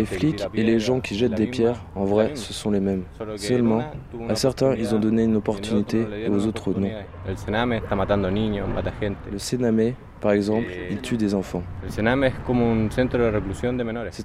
flics 0.04 0.44
et 0.54 0.62
les 0.62 0.78
gens 0.78 1.00
qui 1.00 1.16
jettent 1.16 1.34
des 1.34 1.46
pierres, 1.46 1.80
en 1.96 2.04
vrai, 2.04 2.32
ce 2.34 2.52
sont 2.52 2.70
les 2.70 2.80
mêmes. 2.80 3.04
Seulement, 3.36 3.82
à 4.28 4.34
certains, 4.34 4.74
ils 4.74 4.94
ont 4.94 4.98
donné 4.98 5.24
une 5.24 5.36
opportunité 5.36 6.06
et 6.24 6.28
aux 6.28 6.46
autres 6.46 6.72
non. 6.72 6.88
Le 9.32 9.38
Sename, 9.38 9.80
par 10.20 10.32
exemple, 10.32 10.66
il 10.90 11.00
tue 11.00 11.16
des 11.16 11.34
enfants. 11.34 11.62
C'est 11.88 12.02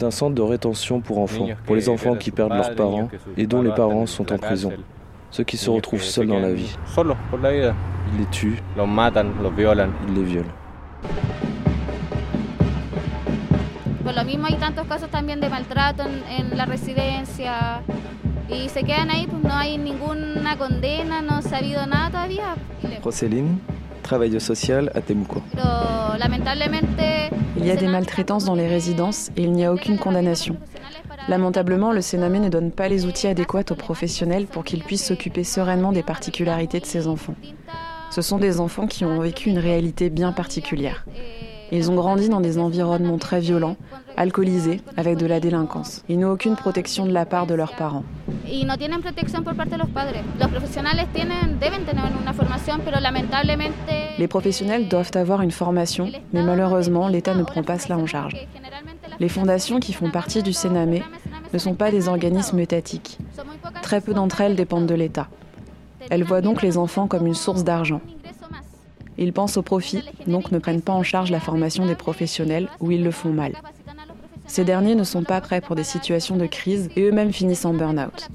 un 0.03 0.11
centre 0.11 0.35
de 0.35 0.41
rétention 0.41 1.01
pour 1.01 1.19
enfants, 1.19 1.47
pour 1.65 1.75
les 1.75 1.89
enfants 1.89 2.15
qui 2.15 2.31
perdent 2.31 2.53
leurs 2.53 2.75
parents 2.75 3.09
et 3.37 3.47
dont 3.47 3.61
les 3.61 3.71
parents 3.71 4.05
sont 4.05 4.31
en 4.31 4.37
prison. 4.37 4.71
Ceux 5.31 5.43
qui 5.43 5.57
se 5.57 5.69
retrouvent 5.69 6.03
seuls 6.03 6.27
dans 6.27 6.39
la 6.39 6.53
vie. 6.53 6.77
Ils 6.97 8.19
les 8.19 8.25
tuent, 8.27 8.61
ils 8.77 10.13
les 10.13 10.23
violent. 10.23 10.45
Por 14.05 14.13
lo 14.13 14.23
mismo 14.23 14.45
hay 14.45 14.55
tantos 14.55 14.85
casos 14.87 15.09
también 15.09 15.41
de 15.41 15.49
maltrato 15.49 16.03
en, 16.03 16.23
en 16.29 16.57
la 16.57 16.65
residencia 16.65 17.81
y 18.47 18.69
se 18.69 18.83
quedan 18.83 19.09
ahí, 19.09 19.25
pues 19.25 19.43
no 19.43 19.51
hay 19.51 19.79
ninguna 19.79 20.55
condena, 20.57 21.23
no 21.23 21.41
se 21.41 21.55
ha 21.55 21.57
habido 21.57 21.87
nada 21.87 22.11
todavía. 22.11 22.55
Roseline, 23.03 23.59
travailleuse 24.03 24.45
sociale 24.45 24.91
à 24.93 25.01
Temuco. 25.01 25.41
Pero 25.51 26.17
lamentablemente 26.19 27.31
Il 27.57 27.65
y 27.65 27.71
a 27.71 27.75
des 27.75 27.87
maltraitances 27.87 28.45
dans 28.45 28.53
les 28.53 28.67
résidences 28.67 29.31
et 29.35 29.41
il 29.41 29.51
n'y 29.53 29.65
a 29.65 29.73
aucune 29.73 29.97
condamnation. 29.97 30.57
Lamentablement, 31.27 31.91
le 31.91 32.01
Sénamé 32.01 32.39
ne 32.39 32.49
donne 32.49 32.71
pas 32.71 32.87
les 32.87 33.05
outils 33.07 33.27
adéquats 33.27 33.71
aux 33.71 33.75
professionnels 33.75 34.45
pour 34.45 34.63
qu'ils 34.63 34.83
puissent 34.83 35.05
s'occuper 35.05 35.43
sereinement 35.43 35.91
des 35.91 36.03
particularités 36.03 36.79
de 36.79 36.85
ces 36.85 37.07
enfants. 37.07 37.33
Ce 38.11 38.21
sont 38.21 38.37
des 38.37 38.59
enfants 38.59 38.85
qui 38.85 39.03
ont 39.03 39.19
vécu 39.19 39.49
une 39.49 39.57
réalité 39.57 40.11
bien 40.11 40.31
particulière. 40.31 41.05
Ils 41.71 41.89
ont 41.91 41.95
grandi 41.95 42.29
dans 42.29 42.41
des 42.41 42.57
environnements 42.57 43.17
très 43.17 43.39
violents, 43.39 43.75
alcoolisés, 44.17 44.81
avec 44.97 45.17
de 45.17 45.25
la 45.25 45.39
délinquance. 45.39 46.03
Ils 46.09 46.19
n'ont 46.19 46.31
aucune 46.31 46.55
protection 46.55 47.05
de 47.05 47.11
la 47.11 47.25
part 47.25 47.47
de 47.47 47.53
leurs 47.53 47.75
parents. 47.75 48.03
Les 54.17 54.27
professionnels 54.27 54.87
doivent 54.87 55.11
avoir 55.15 55.41
une 55.41 55.51
formation, 55.51 56.11
mais 56.33 56.43
malheureusement, 56.43 57.07
l'État 57.07 57.33
ne 57.33 57.43
prend 57.43 57.63
pas 57.63 57.79
cela 57.79 57.97
en 57.97 58.05
charge. 58.05 58.35
Les 59.19 59.29
fondations 59.29 59.79
qui 59.79 59.93
font 59.93 60.09
partie 60.11 60.43
du 60.43 60.53
Sénamé 60.53 61.03
ne 61.53 61.57
sont 61.57 61.73
pas 61.73 61.91
des 61.91 62.07
organismes 62.07 62.59
étatiques. 62.59 63.17
Très 63.81 64.01
peu 64.01 64.13
d'entre 64.13 64.41
elles 64.41 64.55
dépendent 64.55 64.87
de 64.87 64.95
l'État. 64.95 65.27
Elles 66.09 66.23
voient 66.23 66.41
donc 66.41 66.61
les 66.61 66.77
enfants 66.77 67.07
comme 67.07 67.25
une 67.25 67.33
source 67.33 67.63
d'argent. 67.63 68.01
Ils 69.17 69.33
pensent 69.33 69.57
au 69.57 69.61
profit, 69.61 70.03
donc 70.27 70.51
ne 70.51 70.59
prennent 70.59 70.81
pas 70.81 70.93
en 70.93 71.03
charge 71.03 71.31
la 71.31 71.39
formation 71.39 71.85
des 71.85 71.95
professionnels 71.95 72.67
où 72.79 72.91
ils 72.91 73.03
le 73.03 73.11
font 73.11 73.31
mal. 73.31 73.53
Ces 74.47 74.63
derniers 74.63 74.95
ne 74.95 75.03
sont 75.03 75.23
pas 75.23 75.41
prêts 75.41 75.61
pour 75.61 75.75
des 75.75 75.83
situations 75.83 76.35
de 76.37 76.45
crise 76.45 76.89
et 76.95 77.03
eux-mêmes 77.03 77.33
finissent 77.33 77.65
en 77.65 77.73
burn-out. 77.73 78.29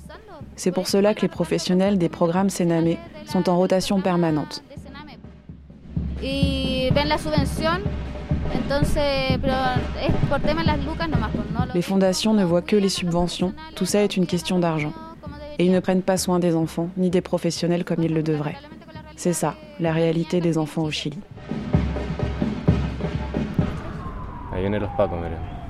C'est 0.57 0.73
pour 0.73 0.88
cela 0.88 1.14
que 1.14 1.23
les 1.23 1.29
professionnels 1.29 1.99
des 1.99 2.09
programmes 2.09 2.51
Sename 2.51 2.97
sont 3.27 3.49
en 3.49 3.57
rotation 3.57 4.01
permanente. 4.01 4.62
Les 11.75 11.83
fondations 11.83 12.35
ne 12.35 12.45
voient 12.45 12.62
que 12.62 12.77
les 12.77 12.88
subventions, 12.88 13.55
tout 13.75 13.87
ça 13.87 14.03
est 14.03 14.16
une 14.16 14.27
question 14.27 14.59
d'argent. 14.59 14.93
Et 15.59 15.66
ils 15.66 15.73
ne 15.73 15.81
prennent 15.81 16.03
pas 16.03 16.16
soin 16.16 16.38
des 16.38 16.55
enfants 16.55 16.88
ni 16.97 17.11
des 17.11 17.21
professionnels 17.21 17.85
comme 17.85 18.03
ils 18.03 18.14
le 18.14 18.23
devraient. 18.23 18.57
C'est 19.22 19.35
ça, 19.35 19.54
la 19.78 19.92
réalité 19.92 20.40
des 20.40 20.56
enfants 20.56 20.80
au 20.80 20.90
Chili. 20.90 21.18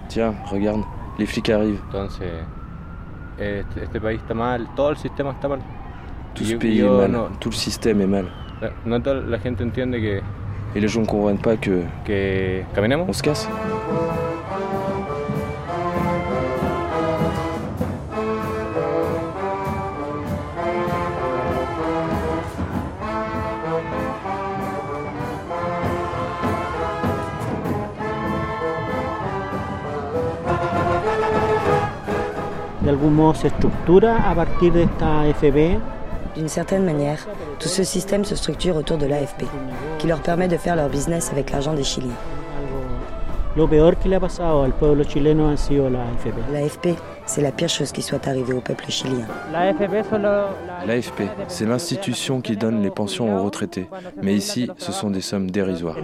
Tiens, 0.06 0.36
regarde, 0.46 0.82
les 1.18 1.26
flics 1.26 1.50
arrivent. 1.50 1.82
Tout 1.90 1.98
ce 6.44 6.54
pays 6.54 6.78
est 6.78 6.88
mal, 6.88 7.10
tout 7.40 7.48
le 7.48 7.56
système 7.56 8.00
est 8.00 8.06
mal. 8.06 8.26
Et 10.76 10.80
les 10.80 10.86
gens 10.86 11.00
ne 11.00 11.06
comprennent 11.06 11.38
pas 11.38 11.56
que... 11.56 11.82
On 13.08 13.12
se 13.12 13.24
casse 13.24 13.48
D'une 36.36 36.48
certaine 36.48 36.84
manière, 36.84 37.26
tout 37.58 37.68
ce 37.68 37.82
système 37.82 38.24
se 38.24 38.36
structure 38.36 38.76
autour 38.76 38.98
de 38.98 39.06
l'AFP, 39.06 39.44
qui 39.98 40.06
leur 40.06 40.20
permet 40.20 40.48
de 40.48 40.56
faire 40.56 40.76
leur 40.76 40.88
business 40.88 41.30
avec 41.32 41.50
l'argent 41.50 41.74
des 41.74 41.84
Chiliens. 41.84 42.16
L'AFP, 46.52 46.88
c'est 47.26 47.42
la 47.42 47.50
pire 47.50 47.68
chose 47.68 47.90
qui 47.90 48.00
soit 48.02 48.28
arrivée 48.28 48.52
au 48.52 48.60
peuple 48.60 48.84
chilien. 48.88 49.26
L'AFP, 50.86 51.22
c'est 51.48 51.66
l'institution 51.66 52.40
qui 52.40 52.56
donne 52.56 52.80
les 52.80 52.90
pensions 52.90 53.36
aux 53.36 53.42
retraités. 53.42 53.88
Mais 54.22 54.34
ici, 54.34 54.70
ce 54.78 54.92
sont 54.92 55.10
des 55.10 55.20
sommes 55.20 55.50
dérisoires. 55.50 55.96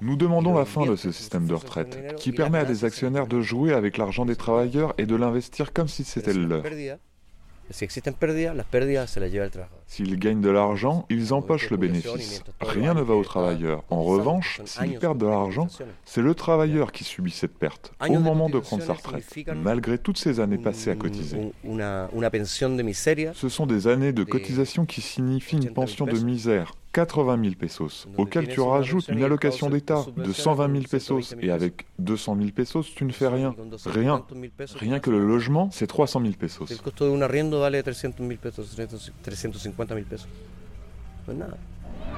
Nous 0.00 0.16
demandons 0.16 0.54
la 0.54 0.64
fin 0.64 0.86
de 0.86 0.96
ce 0.96 1.12
système 1.12 1.46
de 1.46 1.54
retraite, 1.54 2.16
qui 2.16 2.32
permet 2.32 2.58
à 2.58 2.64
des 2.64 2.84
actionnaires 2.84 3.26
de 3.26 3.40
jouer 3.40 3.72
avec 3.72 3.96
l'argent 3.98 4.24
des 4.24 4.36
travailleurs 4.36 4.94
et 4.98 5.06
de 5.06 5.16
l'investir 5.16 5.72
comme 5.72 5.88
si 5.88 6.04
c'était 6.04 6.32
le 6.32 6.46
leur. 6.46 6.62
S'ils 9.86 10.18
gagnent 10.18 10.40
de 10.40 10.50
l'argent, 10.50 11.06
ils 11.10 11.32
empochent 11.32 11.70
le 11.70 11.76
bénéfice. 11.76 12.42
Rien 12.60 12.94
ne 12.94 13.02
va 13.02 13.14
aux 13.14 13.24
travailleurs. 13.24 13.84
En 13.90 14.02
revanche, 14.02 14.60
s'ils 14.64 14.98
perdent 14.98 15.18
de 15.18 15.26
l'argent, 15.26 15.68
c'est 16.04 16.22
le 16.22 16.34
travailleur 16.34 16.92
qui 16.92 17.04
subit 17.04 17.30
cette 17.30 17.56
perte 17.56 17.92
au 18.00 18.18
moment 18.18 18.48
de 18.48 18.58
prendre 18.58 18.82
sa 18.82 18.94
retraite, 18.94 19.24
malgré 19.56 19.98
toutes 19.98 20.18
ces 20.18 20.40
années 20.40 20.58
passées 20.58 20.90
à 20.90 20.96
cotiser. 20.96 21.52
Ce 23.34 23.48
sont 23.48 23.66
des 23.66 23.86
années 23.86 24.12
de 24.12 24.24
cotisation 24.24 24.84
qui 24.84 25.00
signifient 25.00 25.56
une 25.56 25.72
pension 25.72 26.06
de 26.06 26.18
misère, 26.18 26.74
80 26.92 27.42
000 27.42 27.54
pesos, 27.56 28.08
auquel 28.16 28.48
tu 28.48 28.60
rajoutes 28.60 29.08
une 29.08 29.22
allocation 29.22 29.70
d'État 29.70 30.04
de 30.16 30.32
120 30.32 30.72
000 30.72 30.84
pesos, 30.90 31.36
et 31.40 31.50
avec 31.50 31.86
200 31.98 32.36
000 32.36 32.48
pesos, 32.50 32.92
tu 32.94 33.04
ne 33.04 33.12
fais 33.12 33.28
rien. 33.28 33.54
Rien. 33.86 34.24
Rien 34.76 34.98
que 34.98 35.10
le 35.10 35.24
logement, 35.24 35.70
c'est 35.70 35.86
300 35.86 36.20
000 36.20 36.32
pesos. 36.38 36.68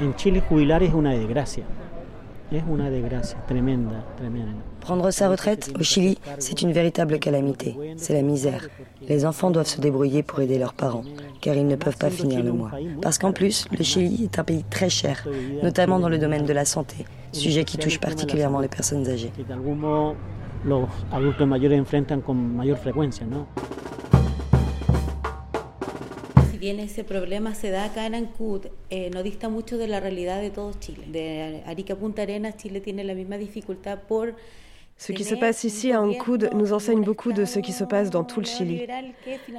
En 0.00 0.16
Chile, 0.16 0.40
jubilar 0.48 0.82
es 0.82 0.94
una 0.94 1.12
desgracia. 1.12 1.64
Es 1.64 1.66
una 1.66 1.66
desgracia 1.66 1.66
tremenda, 1.66 1.70
tremenda. 1.72 1.91
Prendre 4.80 5.10
sa 5.10 5.28
retraite 5.30 5.72
au 5.78 5.82
Chili, 5.82 6.18
c'est 6.38 6.60
une 6.60 6.72
véritable 6.72 7.18
calamité. 7.18 7.76
C'est 7.96 8.12
la 8.12 8.22
misère. 8.22 8.68
Les 9.08 9.24
enfants 9.24 9.50
doivent 9.50 9.66
se 9.66 9.80
débrouiller 9.80 10.22
pour 10.22 10.40
aider 10.40 10.58
leurs 10.58 10.74
parents, 10.74 11.04
car 11.40 11.54
ils 11.54 11.66
ne 11.66 11.76
peuvent 11.76 11.96
pas 11.96 12.10
finir 12.10 12.42
le 12.42 12.52
mois. 12.52 12.70
Parce 13.00 13.18
qu'en 13.18 13.32
plus, 13.32 13.66
le 13.76 13.82
Chili 13.82 14.24
est 14.24 14.38
un 14.38 14.44
pays 14.44 14.64
très 14.68 14.90
cher, 14.90 15.26
notamment 15.62 15.98
dans 15.98 16.08
le 16.08 16.18
domaine 16.18 16.44
de 16.44 16.52
la 16.52 16.64
santé, 16.64 17.06
sujet 17.32 17.64
qui 17.64 17.78
touche 17.78 17.98
particulièrement 17.98 18.60
les 18.60 18.68
personnes 18.68 19.08
âgées. 19.08 19.32
Bien 26.62 26.78
ese 26.78 27.02
problema 27.02 27.56
se 27.56 27.70
da 27.70 27.86
acá 27.86 28.06
en 28.06 28.14
Ancud, 28.14 28.68
eh, 28.88 29.10
no 29.10 29.24
dista 29.24 29.48
mucho 29.48 29.78
de 29.78 29.88
la 29.88 29.98
realidad 29.98 30.40
de 30.40 30.50
todo 30.50 30.72
Chile. 30.78 31.04
De 31.08 31.60
Arica 31.66 31.94
a 31.94 31.96
Punta 31.96 32.22
Arenas, 32.22 32.56
Chile 32.56 32.80
tiene 32.80 33.02
la 33.02 33.14
misma 33.14 33.36
dificultad 33.36 33.98
por 34.06 34.36
Ce 34.96 35.12
qui 35.12 35.24
se 35.24 35.34
passe 35.34 35.64
ici 35.64 35.90
à 35.90 36.00
Ancud 36.00 36.50
nous 36.54 36.72
enseigne 36.72 37.02
beaucoup 37.02 37.32
de 37.32 37.44
ce 37.44 37.58
qui 37.58 37.72
se 37.72 37.82
passe 37.82 38.10
dans 38.10 38.22
tout 38.22 38.38
le 38.38 38.46
Chili. 38.46 38.86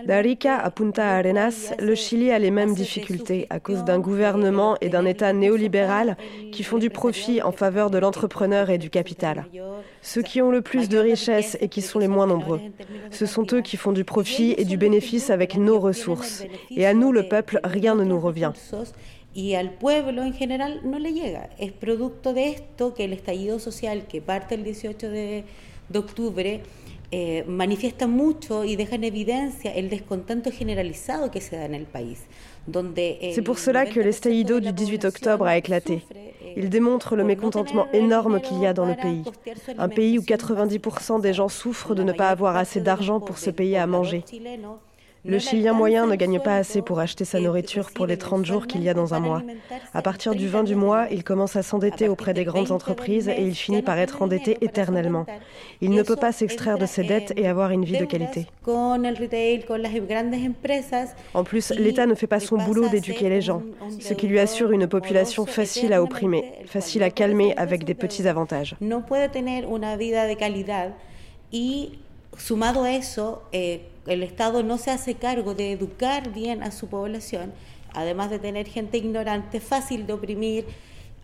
D'Arica 0.06 0.58
à 0.58 0.72
Punta 0.72 1.06
Arenas, 1.06 1.74
le 1.80 1.96
Chili 1.96 2.32
a 2.32 2.40
les 2.40 2.52
mêmes 2.52 2.74
difficultés 2.74 3.48
à 3.50 3.60
cause 3.60 3.84
d'un 3.84 4.00
gouvernement 4.00 4.78
et 4.80 4.88
d'un 4.88 5.06
État 5.06 5.34
néolibéral 5.34 6.16
qui 6.54 6.64
font 6.64 6.78
du 6.78 6.90
profit 6.90 7.42
en 7.42 7.52
faveur 7.52 7.90
de 7.90 7.98
l'entrepreneur 7.98 8.70
et 8.70 8.78
du 8.78 8.90
capital. 8.90 9.46
Ceux 10.04 10.22
qui 10.22 10.42
ont 10.42 10.52
le 10.52 10.62
plus 10.62 10.90
de 10.90 10.98
richesses 10.98 11.58
et 11.62 11.70
qui 11.70 11.82
sont 11.82 11.98
les 11.98 12.10
moins 12.10 12.28
nombreux. 12.28 12.60
Ce 13.10 13.26
sont 13.26 13.48
eux 13.54 13.62
qui 13.62 13.78
font 13.78 13.94
du 13.94 14.04
profit 14.04 14.54
et 14.58 14.66
du 14.66 14.76
bénéfice 14.76 15.30
avec 15.30 15.56
nos 15.56 15.80
ressources. 15.80 16.44
Et 16.70 16.86
à 16.86 16.94
nous, 16.94 17.14
le 17.14 17.28
peuple, 17.30 17.62
rien 17.64 17.96
ne 17.96 18.04
nous 18.04 18.20
revient. 18.20 18.52
y 19.36 19.56
al 19.56 19.72
pueblo 19.72 20.22
en 20.22 20.32
general 20.32 20.82
no 20.84 21.00
le 21.00 21.12
llega. 21.12 21.50
Es 21.58 21.72
producto 21.72 22.34
de 22.34 22.50
esto 22.50 22.94
que 22.94 23.06
el 23.06 23.14
estallido 23.14 23.58
social 23.58 24.06
que 24.06 24.22
parte 24.22 24.54
el 24.54 24.64
18 24.64 25.10
de, 25.10 25.44
de 25.90 26.00
octubre 26.00 26.62
eh, 27.16 27.44
manifiesta 27.48 28.08
mucho 28.08 28.64
y 28.64 28.76
deja 28.76 28.96
en 28.96 29.04
evidencia 29.04 29.72
el 29.72 29.90
descontento 29.90 30.52
generalizado 30.52 31.30
que 31.32 31.42
se 31.42 31.56
da 31.56 31.66
en 31.66 31.76
el 31.76 31.86
país. 31.86 32.22
C'est 32.68 33.42
pour 33.42 33.60
cela 33.60 33.86
que 33.86 34.00
l'estallido 34.00 34.60
du 34.60 34.72
18 34.72 35.06
octobre 35.06 35.46
a 35.46 35.58
éclaté. 35.58 36.04
Eh, 36.16 36.54
Il 36.56 36.70
démontre 36.70 37.16
le 37.16 37.24
mécontentement 37.24 37.88
énorme 37.94 38.40
qu'il 38.40 38.60
y 38.60 38.68
a 38.68 38.74
dans 38.74 38.86
le 38.86 38.96
pays. 38.96 39.24
Un 39.78 39.90
pays 39.90 40.18
où 40.20 40.22
90% 40.22 41.20
des 41.20 41.34
gens 41.34 41.50
souffrent 41.50 41.96
de 41.96 42.04
ne 42.04 42.14
pas 42.14 42.30
avoir 42.30 42.56
assez 42.56 42.80
d'argent 42.80 43.20
pour 43.20 43.38
se 43.38 43.50
payer 43.50 43.78
à 43.78 43.88
manger. 43.88 44.24
Le 45.26 45.40
Chilien 45.40 45.72
moyen 45.72 46.06
ne 46.06 46.16
gagne 46.16 46.40
pas 46.42 46.58
assez 46.58 46.82
pour 46.82 47.00
acheter 47.00 47.24
sa 47.24 47.40
nourriture 47.40 47.92
pour 47.92 48.06
les 48.06 48.18
30 48.18 48.46
jours 48.46 48.68
qu'il 48.68 48.84
y 48.84 48.90
a 48.90 48.94
dans 48.94 49.14
un 49.14 49.22
mois. 49.22 49.42
À 49.94 50.02
partir 50.02 50.36
du 50.36 50.50
20 50.50 50.64
du 50.64 50.76
mois, 50.76 51.08
il 51.12 51.24
commence 51.24 51.56
à 51.56 51.64
s'endetter 51.64 52.10
auprès 52.10 52.34
des 52.34 52.44
grandes 52.44 52.72
entreprises 52.72 53.30
et 53.30 53.42
il 53.42 53.56
finit 53.56 53.82
par 53.82 53.98
être 53.98 54.22
endetté 54.22 54.58
éternellement. 54.60 55.26
Il 55.80 55.92
ne 55.92 56.04
peut 56.04 56.18
pas 56.18 56.34
s'extraire 56.34 56.78
de 56.78 56.86
ses 56.86 57.04
dettes 57.04 57.32
et 57.38 57.48
avoir 57.48 57.72
une 57.72 57.86
vie 57.86 57.98
de 57.98 58.04
qualité. 58.04 58.48
En 61.34 61.44
plus, 61.46 61.70
l'État 61.72 62.06
ne 62.06 62.16
fait 62.16 62.28
pas 62.28 62.42
son 62.42 62.58
boulot 62.58 62.90
d'éduquer 62.90 63.30
les 63.30 63.42
gens, 63.42 63.64
ce 64.02 64.14
qui 64.14 64.28
lui 64.28 64.40
assure 64.40 64.72
une 64.72 64.88
population 64.88 65.46
facile 65.46 65.94
à 65.94 66.04
opprimer, 66.04 66.52
facile 66.66 67.04
à 67.04 67.10
calmer 67.10 67.56
avec 67.56 67.86
des 67.86 67.94
petits 67.94 68.28
avantages. 68.28 68.76
Sumado 72.38 72.84
a 72.84 72.92
eso, 72.92 73.44
eh, 73.52 73.82
el 74.08 74.24
Estado 74.24 74.64
no 74.64 74.78
se 74.78 74.92
hace 74.92 75.16
cargo 75.16 75.54
de 75.54 75.72
educar 75.72 76.32
bien 76.32 76.64
a 76.64 76.72
su 76.72 76.88
población, 76.88 77.54
además 77.94 78.30
de 78.30 78.40
tener 78.40 78.68
gente 78.68 78.98
ignorante, 78.98 79.60
fácil 79.60 80.06
de 80.06 80.14
oprimir. 80.14 80.66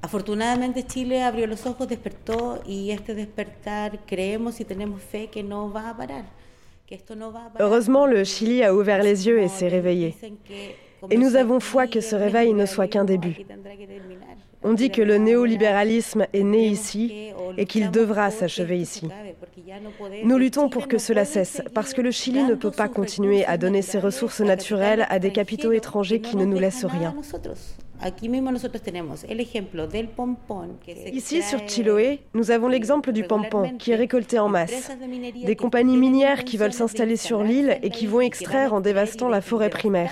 Afortunadamente 0.02 0.86
Chile 0.86 1.24
abrió 1.24 1.46
los 1.46 1.66
ojos, 1.66 1.88
despertó 1.88 2.62
y 2.66 2.92
este 2.92 3.16
despertar 3.16 4.00
creemos 4.06 4.60
y 4.62 4.66
tenemos 4.66 5.02
fe 5.02 5.28
que 5.28 5.44
no 5.44 5.72
va 5.72 5.90
a 5.90 5.98
parar. 5.98 6.26
Que 6.86 6.96
esto 6.96 7.16
no 7.16 7.32
va 7.34 7.46
a 7.46 7.54
parar. 7.54 7.68
Heureusement, 7.68 8.08
le 8.08 8.24
Chili 8.24 8.64
a 8.64 8.74
ouvert 8.74 9.04
les 9.04 9.28
yeux 9.28 9.40
et 9.40 9.50
s'est 9.50 9.68
réveillé. 9.68 10.16
Et 11.10 11.18
nous 11.18 11.36
avons 11.36 11.60
foi 11.60 11.88
que 11.88 12.02
ce 12.02 12.16
réveil 12.16 12.54
ne 12.54 12.66
soit 12.66 12.88
qu'un 12.88 13.06
début. 13.06 13.36
On 14.64 14.74
dit 14.74 14.90
que 14.90 15.02
le 15.02 15.18
néolibéralisme 15.18 16.28
est 16.34 16.44
né 16.44 16.68
ici 16.68 17.32
et 17.58 17.66
qu'il 17.66 17.92
devra 17.92 18.30
s'achever 18.30 18.78
ici. 18.78 19.08
Nous 20.24 20.38
luttons 20.38 20.70
pour 20.70 20.88
que 20.88 20.98
cela 20.98 21.26
cesse, 21.26 21.62
parce 21.74 21.94
que 21.94 22.02
le 22.02 22.12
Chili 22.12 22.44
ne 22.44 22.56
peut 22.56 22.72
pas 22.72 22.90
continuer 22.90 23.46
à 23.46 23.58
donner 23.58 23.82
ses 23.82 24.00
ressources 24.00 24.42
naturelles 24.42 25.06
à 25.10 25.20
des 25.20 25.32
capitaux 25.32 25.72
étrangers 25.72 26.20
qui 26.20 26.36
ne 26.36 26.46
nous 26.46 26.60
laissent 26.60 26.86
rien. 26.86 27.16
Ici, 31.12 31.42
sur 31.42 31.60
Chiloé, 31.68 32.20
nous 32.34 32.52
avons 32.52 32.70
l'exemple 32.70 33.12
du 33.12 33.24
pompon 33.24 33.72
qui 33.78 33.92
est 33.92 33.96
récolté 33.96 34.40
en 34.40 34.48
masse. 34.48 34.92
Des 35.46 35.56
compagnies 35.56 35.98
minières 35.98 36.46
qui 36.46 36.56
veulent 36.56 36.74
s'installer 36.74 37.18
sur 37.18 37.44
l'île 37.44 37.78
et 37.84 37.90
qui 37.90 38.08
vont 38.08 38.22
extraire 38.22 38.74
en 38.74 38.80
dévastant 38.80 39.28
la 39.28 39.42
forêt 39.42 39.70
primaire. 39.70 40.12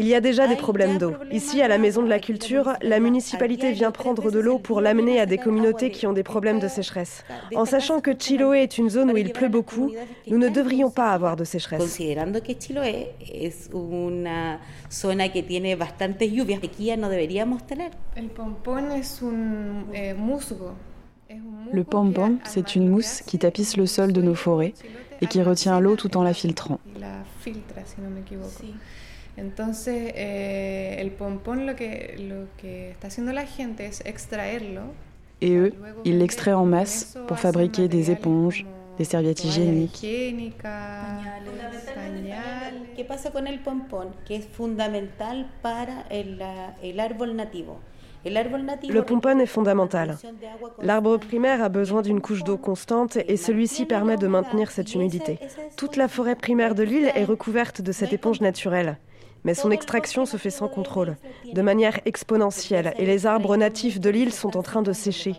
Il 0.00 0.06
y 0.06 0.14
a 0.14 0.20
déjà 0.20 0.46
des 0.46 0.54
problèmes 0.54 0.96
d'eau. 0.96 1.14
Ici, 1.32 1.60
à 1.60 1.66
la 1.66 1.76
Maison 1.76 2.02
de 2.04 2.08
la 2.08 2.20
Culture, 2.20 2.74
la 2.82 3.00
municipalité 3.00 3.72
vient 3.72 3.90
prendre 3.90 4.30
de 4.30 4.38
l'eau 4.38 4.60
pour 4.60 4.80
l'amener 4.80 5.18
à 5.18 5.26
des 5.26 5.38
communautés 5.38 5.90
qui 5.90 6.06
ont 6.06 6.12
des 6.12 6.22
problèmes 6.22 6.60
de 6.60 6.68
sécheresse. 6.68 7.24
En 7.56 7.64
sachant 7.64 8.00
que 8.00 8.12
Chiloé 8.16 8.62
est 8.62 8.78
une 8.78 8.90
zone 8.90 9.10
où 9.10 9.16
il 9.16 9.32
pleut 9.32 9.48
beaucoup, 9.48 9.90
nous 10.28 10.38
ne 10.38 10.48
devrions 10.48 10.90
pas 10.90 11.10
avoir 11.10 11.34
de 11.34 11.42
sécheresse. 11.42 11.98
Le 21.72 21.82
pompon, 21.82 22.38
c'est 22.44 22.76
une 22.76 22.88
mousse 22.88 23.22
qui 23.26 23.38
tapisse 23.40 23.76
le 23.76 23.86
sol 23.86 24.12
de 24.12 24.22
nos 24.22 24.36
forêts 24.36 24.74
et 25.20 25.26
qui 25.26 25.42
retient 25.42 25.80
l'eau 25.80 25.96
tout 25.96 26.16
en 26.16 26.22
la 26.22 26.34
filtrant. 26.34 26.78
Entonces, 29.38 30.12
eh, 30.16 30.96
el 30.98 31.12
pompón 31.12 31.64
lo 31.64 31.76
que, 31.76 32.16
lo 32.18 32.48
que 32.60 32.90
está 32.90 33.06
haciendo 33.06 33.32
la 33.32 33.46
gente 33.46 33.86
es 33.86 34.02
extraerlo. 34.04 34.82
Et 35.40 35.54
eux, 35.54 35.72
ils 36.04 36.18
l'extraient 36.18 36.52
en 36.52 36.66
masse 36.66 37.16
pour 37.28 37.38
fabriquer 37.38 37.86
des 37.86 38.10
éponges, 38.10 38.66
des 38.98 39.04
serviettes 39.04 39.44
hygiéniques. 39.44 40.00
¿Qué 42.96 43.04
pasa 43.06 43.30
con 43.30 43.46
el 43.46 43.60
pompón? 43.60 44.08
Que 44.26 44.34
es 44.34 44.48
fundamental 44.48 45.48
para 45.62 46.04
el, 46.10 46.42
el 46.82 46.98
árbol 46.98 47.36
nativo. 47.36 47.78
Le 48.24 49.00
pompon 49.02 49.38
est 49.38 49.46
fondamental. 49.46 50.18
L'arbre 50.82 51.18
primaire 51.18 51.62
a 51.62 51.68
besoin 51.68 52.02
d'une 52.02 52.20
couche 52.20 52.42
d'eau 52.42 52.56
constante 52.56 53.16
et 53.16 53.36
celui-ci 53.36 53.86
permet 53.86 54.16
de 54.16 54.26
maintenir 54.26 54.72
cette 54.72 54.94
humidité. 54.94 55.38
Toute 55.76 55.96
la 55.96 56.08
forêt 56.08 56.34
primaire 56.34 56.74
de 56.74 56.82
l'île 56.82 57.12
est 57.14 57.24
recouverte 57.24 57.80
de 57.80 57.92
cette 57.92 58.12
éponge 58.12 58.40
naturelle. 58.40 58.98
Mais 59.44 59.54
son 59.54 59.70
extraction 59.70 60.26
se 60.26 60.36
fait 60.36 60.50
sans 60.50 60.68
contrôle, 60.68 61.16
de 61.52 61.62
manière 61.62 62.00
exponentielle, 62.04 62.94
et 62.98 63.06
les 63.06 63.26
arbres 63.26 63.56
natifs 63.56 64.00
de 64.00 64.10
l'île 64.10 64.32
sont 64.32 64.56
en 64.56 64.62
train 64.62 64.82
de 64.82 64.92
sécher. 64.92 65.34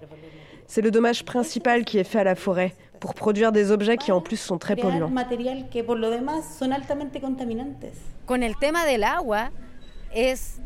C'est 0.68 0.82
le 0.82 0.92
dommage 0.92 1.26
principal 1.26 1.84
qui 1.84 1.98
est 1.98 2.04
fait 2.04 2.20
à 2.20 2.24
la 2.24 2.36
forêt, 2.36 2.76
pour 3.00 3.14
produire 3.14 3.52
des 3.52 3.72
objets 3.72 3.98
qui 3.98 4.12
en 4.12 4.22
plus 4.22 4.38
sont 4.38 4.58
très 4.58 4.76
polluants. 4.76 5.12
Con 8.26 8.44
el 8.44 8.56
tema 8.58 8.86
del 8.86 9.04
agua 9.04 9.50
es 10.14 10.60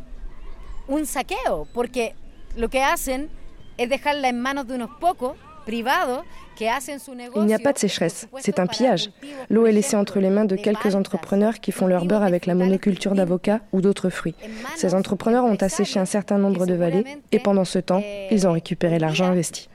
un 0.90 1.06
saqueo, 1.06 1.66
porque 1.74 2.14
lo 2.58 2.70
que 2.70 2.82
hacen 2.82 3.30
es 3.78 3.90
dejarla 3.90 4.30
en 4.30 4.42
manos 4.42 4.68
de 4.68 4.76
unos 4.76 4.90
pocos 5.00 5.38
privados 5.66 6.26
Il 6.60 7.46
n'y 7.46 7.54
a 7.54 7.60
pas 7.60 7.74
de 7.74 7.78
sécheresse, 7.78 8.28
c'est 8.40 8.60
un 8.60 8.68
pillage. 8.68 9.10
L'eau 9.50 9.66
est 9.66 9.72
laissée 9.72 9.96
entre 9.96 10.20
les 10.20 10.30
mains 10.30 10.46
de 10.46 10.56
quelques 10.56 10.96
entrepreneurs 10.96 11.60
qui 11.60 11.72
font 11.72 11.88
leur 11.88 12.06
beurre 12.06 12.24
avec 12.24 12.46
la 12.46 12.56
monoculture 12.56 13.16
d'avocats 13.16 13.62
ou 13.72 13.82
d'autres 13.82 14.10
fruits. 14.10 14.36
Ces 14.76 14.94
entrepreneurs 14.94 15.46
ont 15.46 15.56
asséché 15.56 16.00
un 16.00 16.06
certain 16.06 16.38
nombre 16.38 16.66
de 16.66 16.74
vallées 16.74 17.06
et 17.32 17.40
pendant 17.40 17.66
ce 17.66 17.80
temps, 17.80 18.04
ils 18.32 18.48
ont 18.48 18.52
récupéré 18.52 19.00
l'argent 19.00 19.26
investi. 19.26 19.70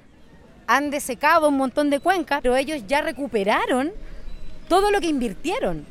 Han 0.70 0.90
desecado 0.90 1.48
un 1.48 1.56
montón 1.56 1.88
de 1.88 1.98
cuencas, 1.98 2.40
pero 2.42 2.54
ellos 2.54 2.82
ya 2.86 3.00
recuperaron 3.00 3.90
todo 4.68 4.90
lo 4.90 5.00
que 5.00 5.08
invirtieron. 5.08 5.86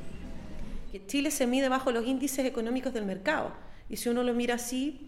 Chile 1.07 1.31
se 1.31 1.47
mide 1.47 1.69
bajo 1.69 1.91
los 1.91 2.05
índices 2.05 2.45
económicos 2.45 2.93
del 2.93 3.05
mercado. 3.05 3.51
Y 3.89 3.97
si 3.97 4.09
uno 4.09 4.23
lo 4.23 4.33
mira 4.33 4.55
así, 4.55 5.06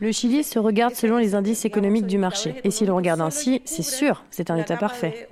le 0.00 0.12
Chili 0.12 0.44
se 0.44 0.58
regarde 0.58 0.94
selon 0.94 1.18
les 1.18 1.34
indices 1.34 1.64
économiques 1.64 2.06
du 2.06 2.18
marché. 2.18 2.54
Et 2.64 2.70
si 2.70 2.86
l'on 2.86 2.96
regarde 2.96 3.20
ainsi, 3.20 3.60
c'est 3.64 3.82
sûr, 3.82 4.24
c'est 4.30 4.50
un 4.50 4.56
État 4.56 4.76
parfait. 4.76 5.28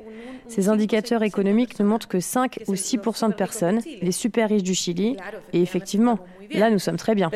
Ces 0.48 0.68
indicateurs 0.68 1.22
économiques 1.22 1.78
ne 1.81 1.85
montrent 1.85 2.09
que 2.09 2.20
5 2.20 2.64
ou 2.66 2.74
6% 2.74 3.28
de 3.28 3.35
personnes, 3.35 3.81
les 4.02 4.12
super 4.12 4.48
riches 4.50 4.62
du 4.62 4.74
Chili, 4.74 5.16
et 5.52 5.62
effectivement, 5.62 6.18
là 6.50 6.68
nous 6.70 6.78
sommes 6.78 6.96
très 6.96 7.14
bien. 7.14 7.31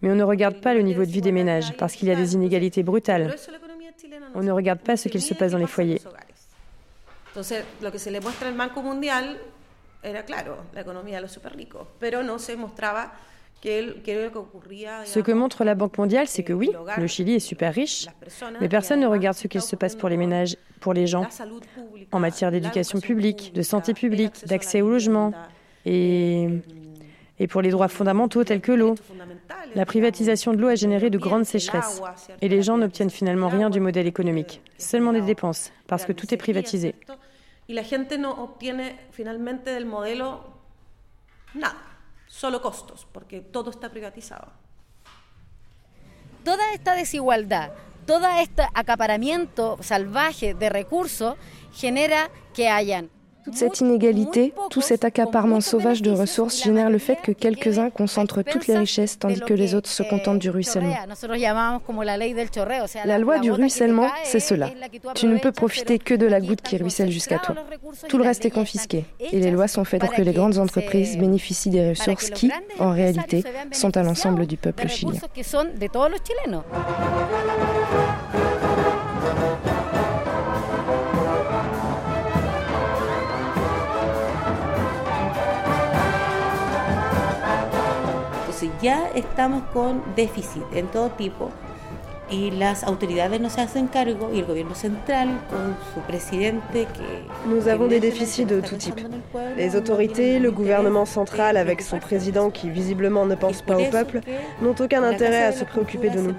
Mais 0.00 0.10
on 0.10 0.16
ne 0.16 0.24
regarde 0.24 0.60
pas 0.60 0.74
le 0.74 0.82
niveau 0.82 1.04
de 1.04 1.10
vie 1.10 1.20
des 1.20 1.30
ménages, 1.30 1.76
parce 1.76 1.94
qu'il 1.94 2.08
y 2.08 2.10
a 2.10 2.16
des 2.16 2.34
inégalités 2.34 2.82
brutales. 2.82 3.36
On 4.34 4.42
ne 4.42 4.50
regarde 4.50 4.80
pas 4.80 4.96
ce 4.96 5.08
qu'il 5.08 5.22
se 5.22 5.34
passe 5.34 5.52
dans 5.52 5.58
les 5.58 5.66
foyers. 5.68 6.00
Era 10.02 10.24
claro, 10.24 10.56
la 10.72 10.80
economía 10.80 11.16
de 11.16 11.22
los 11.22 11.32
super 11.32 11.54
ricos, 11.54 11.86
pero 11.98 12.22
no 12.22 12.38
se 12.38 12.56
mostraba 12.56 13.12
que 13.62 14.02
Ce 15.04 15.20
que 15.20 15.34
montre 15.34 15.64
la 15.64 15.76
Banque 15.76 15.96
mondiale, 15.96 16.26
c'est 16.26 16.42
que 16.42 16.52
oui, 16.52 16.70
le 16.98 17.06
Chili 17.06 17.36
est 17.36 17.40
super 17.40 17.72
riche, 17.72 18.08
mais 18.60 18.68
personne 18.68 18.98
ne 18.98 19.06
regarde 19.06 19.36
ce 19.36 19.46
qu'il 19.46 19.62
se 19.62 19.76
passe 19.76 19.94
pour 19.94 20.08
les 20.08 20.16
ménages, 20.16 20.56
pour 20.80 20.92
les 20.94 21.06
gens, 21.06 21.26
en 22.10 22.18
matière 22.18 22.50
d'éducation 22.50 22.98
publique, 22.98 23.52
de 23.54 23.62
santé 23.62 23.94
publique, 23.94 24.44
d'accès 24.46 24.80
au 24.80 24.90
logement 24.90 25.32
et, 25.86 26.48
et 27.38 27.46
pour 27.46 27.62
les 27.62 27.70
droits 27.70 27.86
fondamentaux 27.86 28.42
tels 28.42 28.60
que 28.60 28.72
l'eau. 28.72 28.96
La 29.76 29.86
privatisation 29.86 30.52
de 30.52 30.58
l'eau 30.58 30.68
a 30.68 30.74
généré 30.74 31.08
de 31.08 31.18
grandes 31.18 31.44
sécheresses 31.44 32.02
et 32.40 32.48
les 32.48 32.62
gens 32.62 32.78
n'obtiennent 32.78 33.10
finalement 33.10 33.48
rien 33.48 33.70
du 33.70 33.78
modèle 33.78 34.08
économique, 34.08 34.60
seulement 34.76 35.12
des 35.12 35.22
dépenses, 35.22 35.70
parce 35.86 36.04
que 36.04 36.12
tout 36.12 36.34
est 36.34 36.36
privatisé. 36.36 36.96
Y 37.66 37.74
la 37.74 37.84
gente 37.84 38.18
no 38.18 38.32
obtiene 38.32 38.98
finalmente 39.10 39.70
del 39.70 39.86
modelo 39.86 40.52
nada, 41.54 41.82
solo 42.26 42.60
costos, 42.62 43.06
porque 43.12 43.40
todo 43.40 43.70
está 43.70 43.90
privatizado. 43.90 44.48
Toda 46.44 46.72
esta 46.72 46.94
desigualdad, 46.94 47.72
todo 48.06 48.28
este 48.28 48.62
acaparamiento 48.74 49.78
salvaje 49.80 50.54
de 50.54 50.70
recursos 50.70 51.36
genera 51.72 52.30
que 52.52 52.68
hayan 52.68 53.10
Toute 53.44 53.54
cette 53.54 53.80
inégalité, 53.80 54.54
tout 54.70 54.80
cet 54.80 55.04
accaparement 55.04 55.60
sauvage 55.60 56.00
de 56.00 56.10
ressources 56.10 56.62
génère 56.62 56.90
le 56.90 56.98
fait 56.98 57.18
que 57.22 57.32
quelques-uns 57.32 57.90
concentrent 57.90 58.42
toutes 58.42 58.66
les 58.66 58.78
richesses 58.78 59.18
tandis 59.18 59.40
que 59.40 59.54
les 59.54 59.74
autres 59.74 59.90
se 59.90 60.02
contentent 60.02 60.38
du 60.38 60.50
ruissellement. 60.50 60.94
La 63.04 63.18
loi 63.18 63.38
du 63.38 63.50
ruissellement, 63.50 64.08
c'est 64.24 64.40
cela. 64.40 64.68
Tu 65.14 65.26
ne 65.26 65.38
peux 65.38 65.52
profiter 65.52 65.98
que 65.98 66.14
de 66.14 66.26
la 66.26 66.40
goutte 66.40 66.62
qui 66.62 66.76
ruisselle 66.76 67.10
jusqu'à 67.10 67.38
toi. 67.38 67.56
Tout 68.08 68.18
le 68.18 68.24
reste 68.24 68.44
est 68.44 68.50
confisqué 68.50 69.04
et 69.20 69.40
les 69.40 69.50
lois 69.50 69.68
sont 69.68 69.84
faites 69.84 70.02
pour 70.02 70.12
que 70.12 70.22
les 70.22 70.32
grandes 70.32 70.58
entreprises 70.58 71.18
bénéficient 71.18 71.70
des 71.70 71.90
ressources 71.90 72.30
qui, 72.30 72.50
en 72.78 72.92
réalité, 72.92 73.44
sont 73.72 73.96
à 73.96 74.02
l'ensemble 74.02 74.46
du 74.46 74.56
peuple 74.56 74.88
chilien. 74.88 75.20
Ya 88.80 89.08
estamos 89.14 89.62
con 89.72 90.02
déficit 90.16 90.64
en 90.74 90.86
todo 90.88 91.10
tipo 91.10 91.50
y 92.32 92.50
las 92.50 92.82
autoridades 92.84 93.40
no 93.40 93.50
se 93.50 93.60
hacen 93.60 93.88
cargo 93.88 94.30
y 94.32 94.38
el 94.38 94.46
gobierno 94.46 94.74
central 94.74 95.28
con 95.50 95.76
su 95.92 96.00
presidente 96.00 96.86
que 96.86 97.26
Nous 97.46 97.68
avons 97.68 97.88
des 97.88 98.00
déficits 98.00 98.46
de 98.46 98.60
tout 98.60 98.76
type. 98.76 99.00
Les 99.56 99.76
autorités, 99.76 100.38
le 100.38 100.50
gouvernement 100.50 101.04
central 101.04 101.56
avec 101.56 101.82
son 101.82 101.98
président 101.98 102.50
qui 102.50 102.70
visiblement 102.70 103.26
ne 103.26 103.34
pense 103.34 103.60
pas 103.62 103.76
au 103.76 103.84
peuple 103.90 104.20
n'ont 104.62 104.74
aucun 104.80 105.02
intérêt 105.02 105.44
à 105.44 105.52
se 105.52 105.64
préoccuper 105.64 106.08
de 106.08 106.20
nous. 106.20 106.34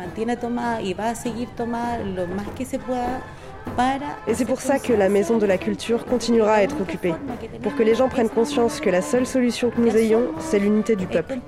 Et 4.28 4.34
c'est 4.34 4.46
pour 4.46 4.62
ça 4.62 4.80
que 4.80 4.94
la 4.94 5.10
Maison 5.10 5.38
de 5.38 5.46
la 5.46 5.58
Culture 5.58 6.06
continuera 6.06 6.54
à 6.54 6.62
être 6.62 6.80
occupée, 6.82 7.14
pour 7.62 7.76
que 7.76 7.84
les 7.84 7.96
gens 7.96 8.08
prennent 8.08 8.30
conscience 8.30 8.80
que 8.80 8.90
la 8.90 9.02
seule 9.02 9.26
solution 9.26 9.70
que 9.72 9.82
nous 9.82 9.96
ayons, 9.96 10.28
c'est 10.40 10.60
l'unité 10.60 10.96
du 10.96 11.08
peuple. 11.08 11.40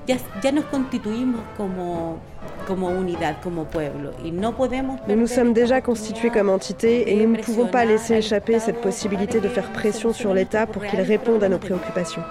Nous 5.07 5.15
nous 5.15 5.27
sommes 5.27 5.53
déjà 5.53 5.81
constitués 5.81 6.29
comme 6.29 6.49
entité 6.49 7.11
et 7.11 7.25
nous 7.25 7.35
ne 7.35 7.41
pouvons 7.41 7.67
pas 7.67 7.85
laisser 7.85 8.15
échapper 8.15 8.59
cette 8.59 8.81
possibilité 8.81 9.39
de 9.39 9.47
faire 9.47 9.71
pression 9.71 10.13
sur 10.13 10.33
l'État 10.33 10.65
pour 10.65 10.83
qu'il 10.83 11.01
réponde 11.01 11.43
à 11.43 11.49
nos 11.49 11.59
préoccupations. 11.59 12.23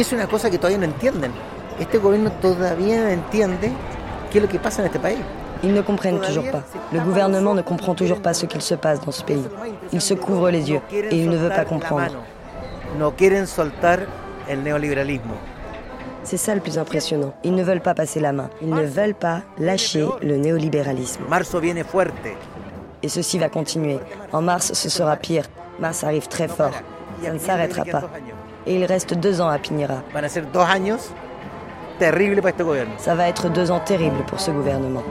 Y 0.00 0.02
es 0.02 0.14
una 0.14 0.26
cosa 0.26 0.48
que 0.50 0.56
todavía 0.56 0.78
no 0.78 0.86
entienden. 0.86 1.30
Este 1.78 1.98
gobierno 1.98 2.32
todavía 2.40 3.02
no 3.02 3.08
entiende 3.10 3.70
qué 4.32 4.38
es 4.38 4.42
lo 4.42 4.48
que 4.48 4.58
pasa 4.58 4.80
en 4.80 4.86
este 4.86 4.98
país. 4.98 5.18
Ils 5.62 5.74
ne 5.74 5.82
comprennent 5.82 6.18
toujours 6.22 6.50
pas. 6.50 6.62
Le 6.90 7.00
gouvernement 7.00 7.54
ne 7.54 7.60
comprend 7.60 7.94
toujours 7.94 8.22
pas 8.22 8.32
ce 8.32 8.46
qu'il 8.46 8.62
se 8.62 8.76
passe 8.76 9.04
dans 9.04 9.12
ce 9.12 9.22
pays. 9.22 9.44
Il 9.92 10.00
se 10.00 10.14
couvre 10.14 10.48
les 10.48 10.70
yeux 10.70 10.80
et 10.90 11.18
il 11.18 11.28
ne 11.28 11.36
veut 11.36 11.50
pas 11.50 11.66
comprendre. 11.66 12.14
No 12.98 13.10
quieren 13.10 13.46
soltar 13.46 14.06
el 14.48 14.64
neoliberalismo. 14.64 15.34
C'est 16.24 16.38
ça 16.38 16.54
le 16.54 16.62
plus 16.62 16.78
impressionnant. 16.78 17.34
Ils 17.44 17.54
ne 17.54 17.62
veulent 17.62 17.82
pas 17.82 17.92
passer 17.92 18.20
la 18.20 18.32
main. 18.32 18.48
Ils 18.62 18.70
ne 18.70 18.86
veulent 18.86 19.12
pas 19.12 19.42
lâcher 19.58 20.06
le 20.22 20.38
néolibéralisme. 20.38 21.24
Et 23.02 23.08
ceci 23.10 23.38
va 23.38 23.50
continuer. 23.50 24.00
En 24.32 24.40
mars, 24.40 24.72
ce 24.72 24.88
sera 24.88 25.16
pire. 25.16 25.44
Mars 25.78 26.04
arrive 26.04 26.26
très 26.26 26.48
fort. 26.48 26.72
Ça 27.22 27.32
ne 27.34 27.38
s'arrêtera 27.38 27.84
pas. 27.84 28.04
Et 28.70 28.76
il 28.76 28.84
reste 28.84 29.14
deux 29.14 29.40
ans 29.40 29.48
à 29.48 29.58
Pinira. 29.58 30.04
Ça 32.98 33.16
va 33.16 33.26
être 33.26 33.50
deux 33.50 33.72
ans 33.72 33.80
terribles 33.80 34.24
pour 34.28 34.38
ce 34.38 34.52
gouvernement. 34.52 35.02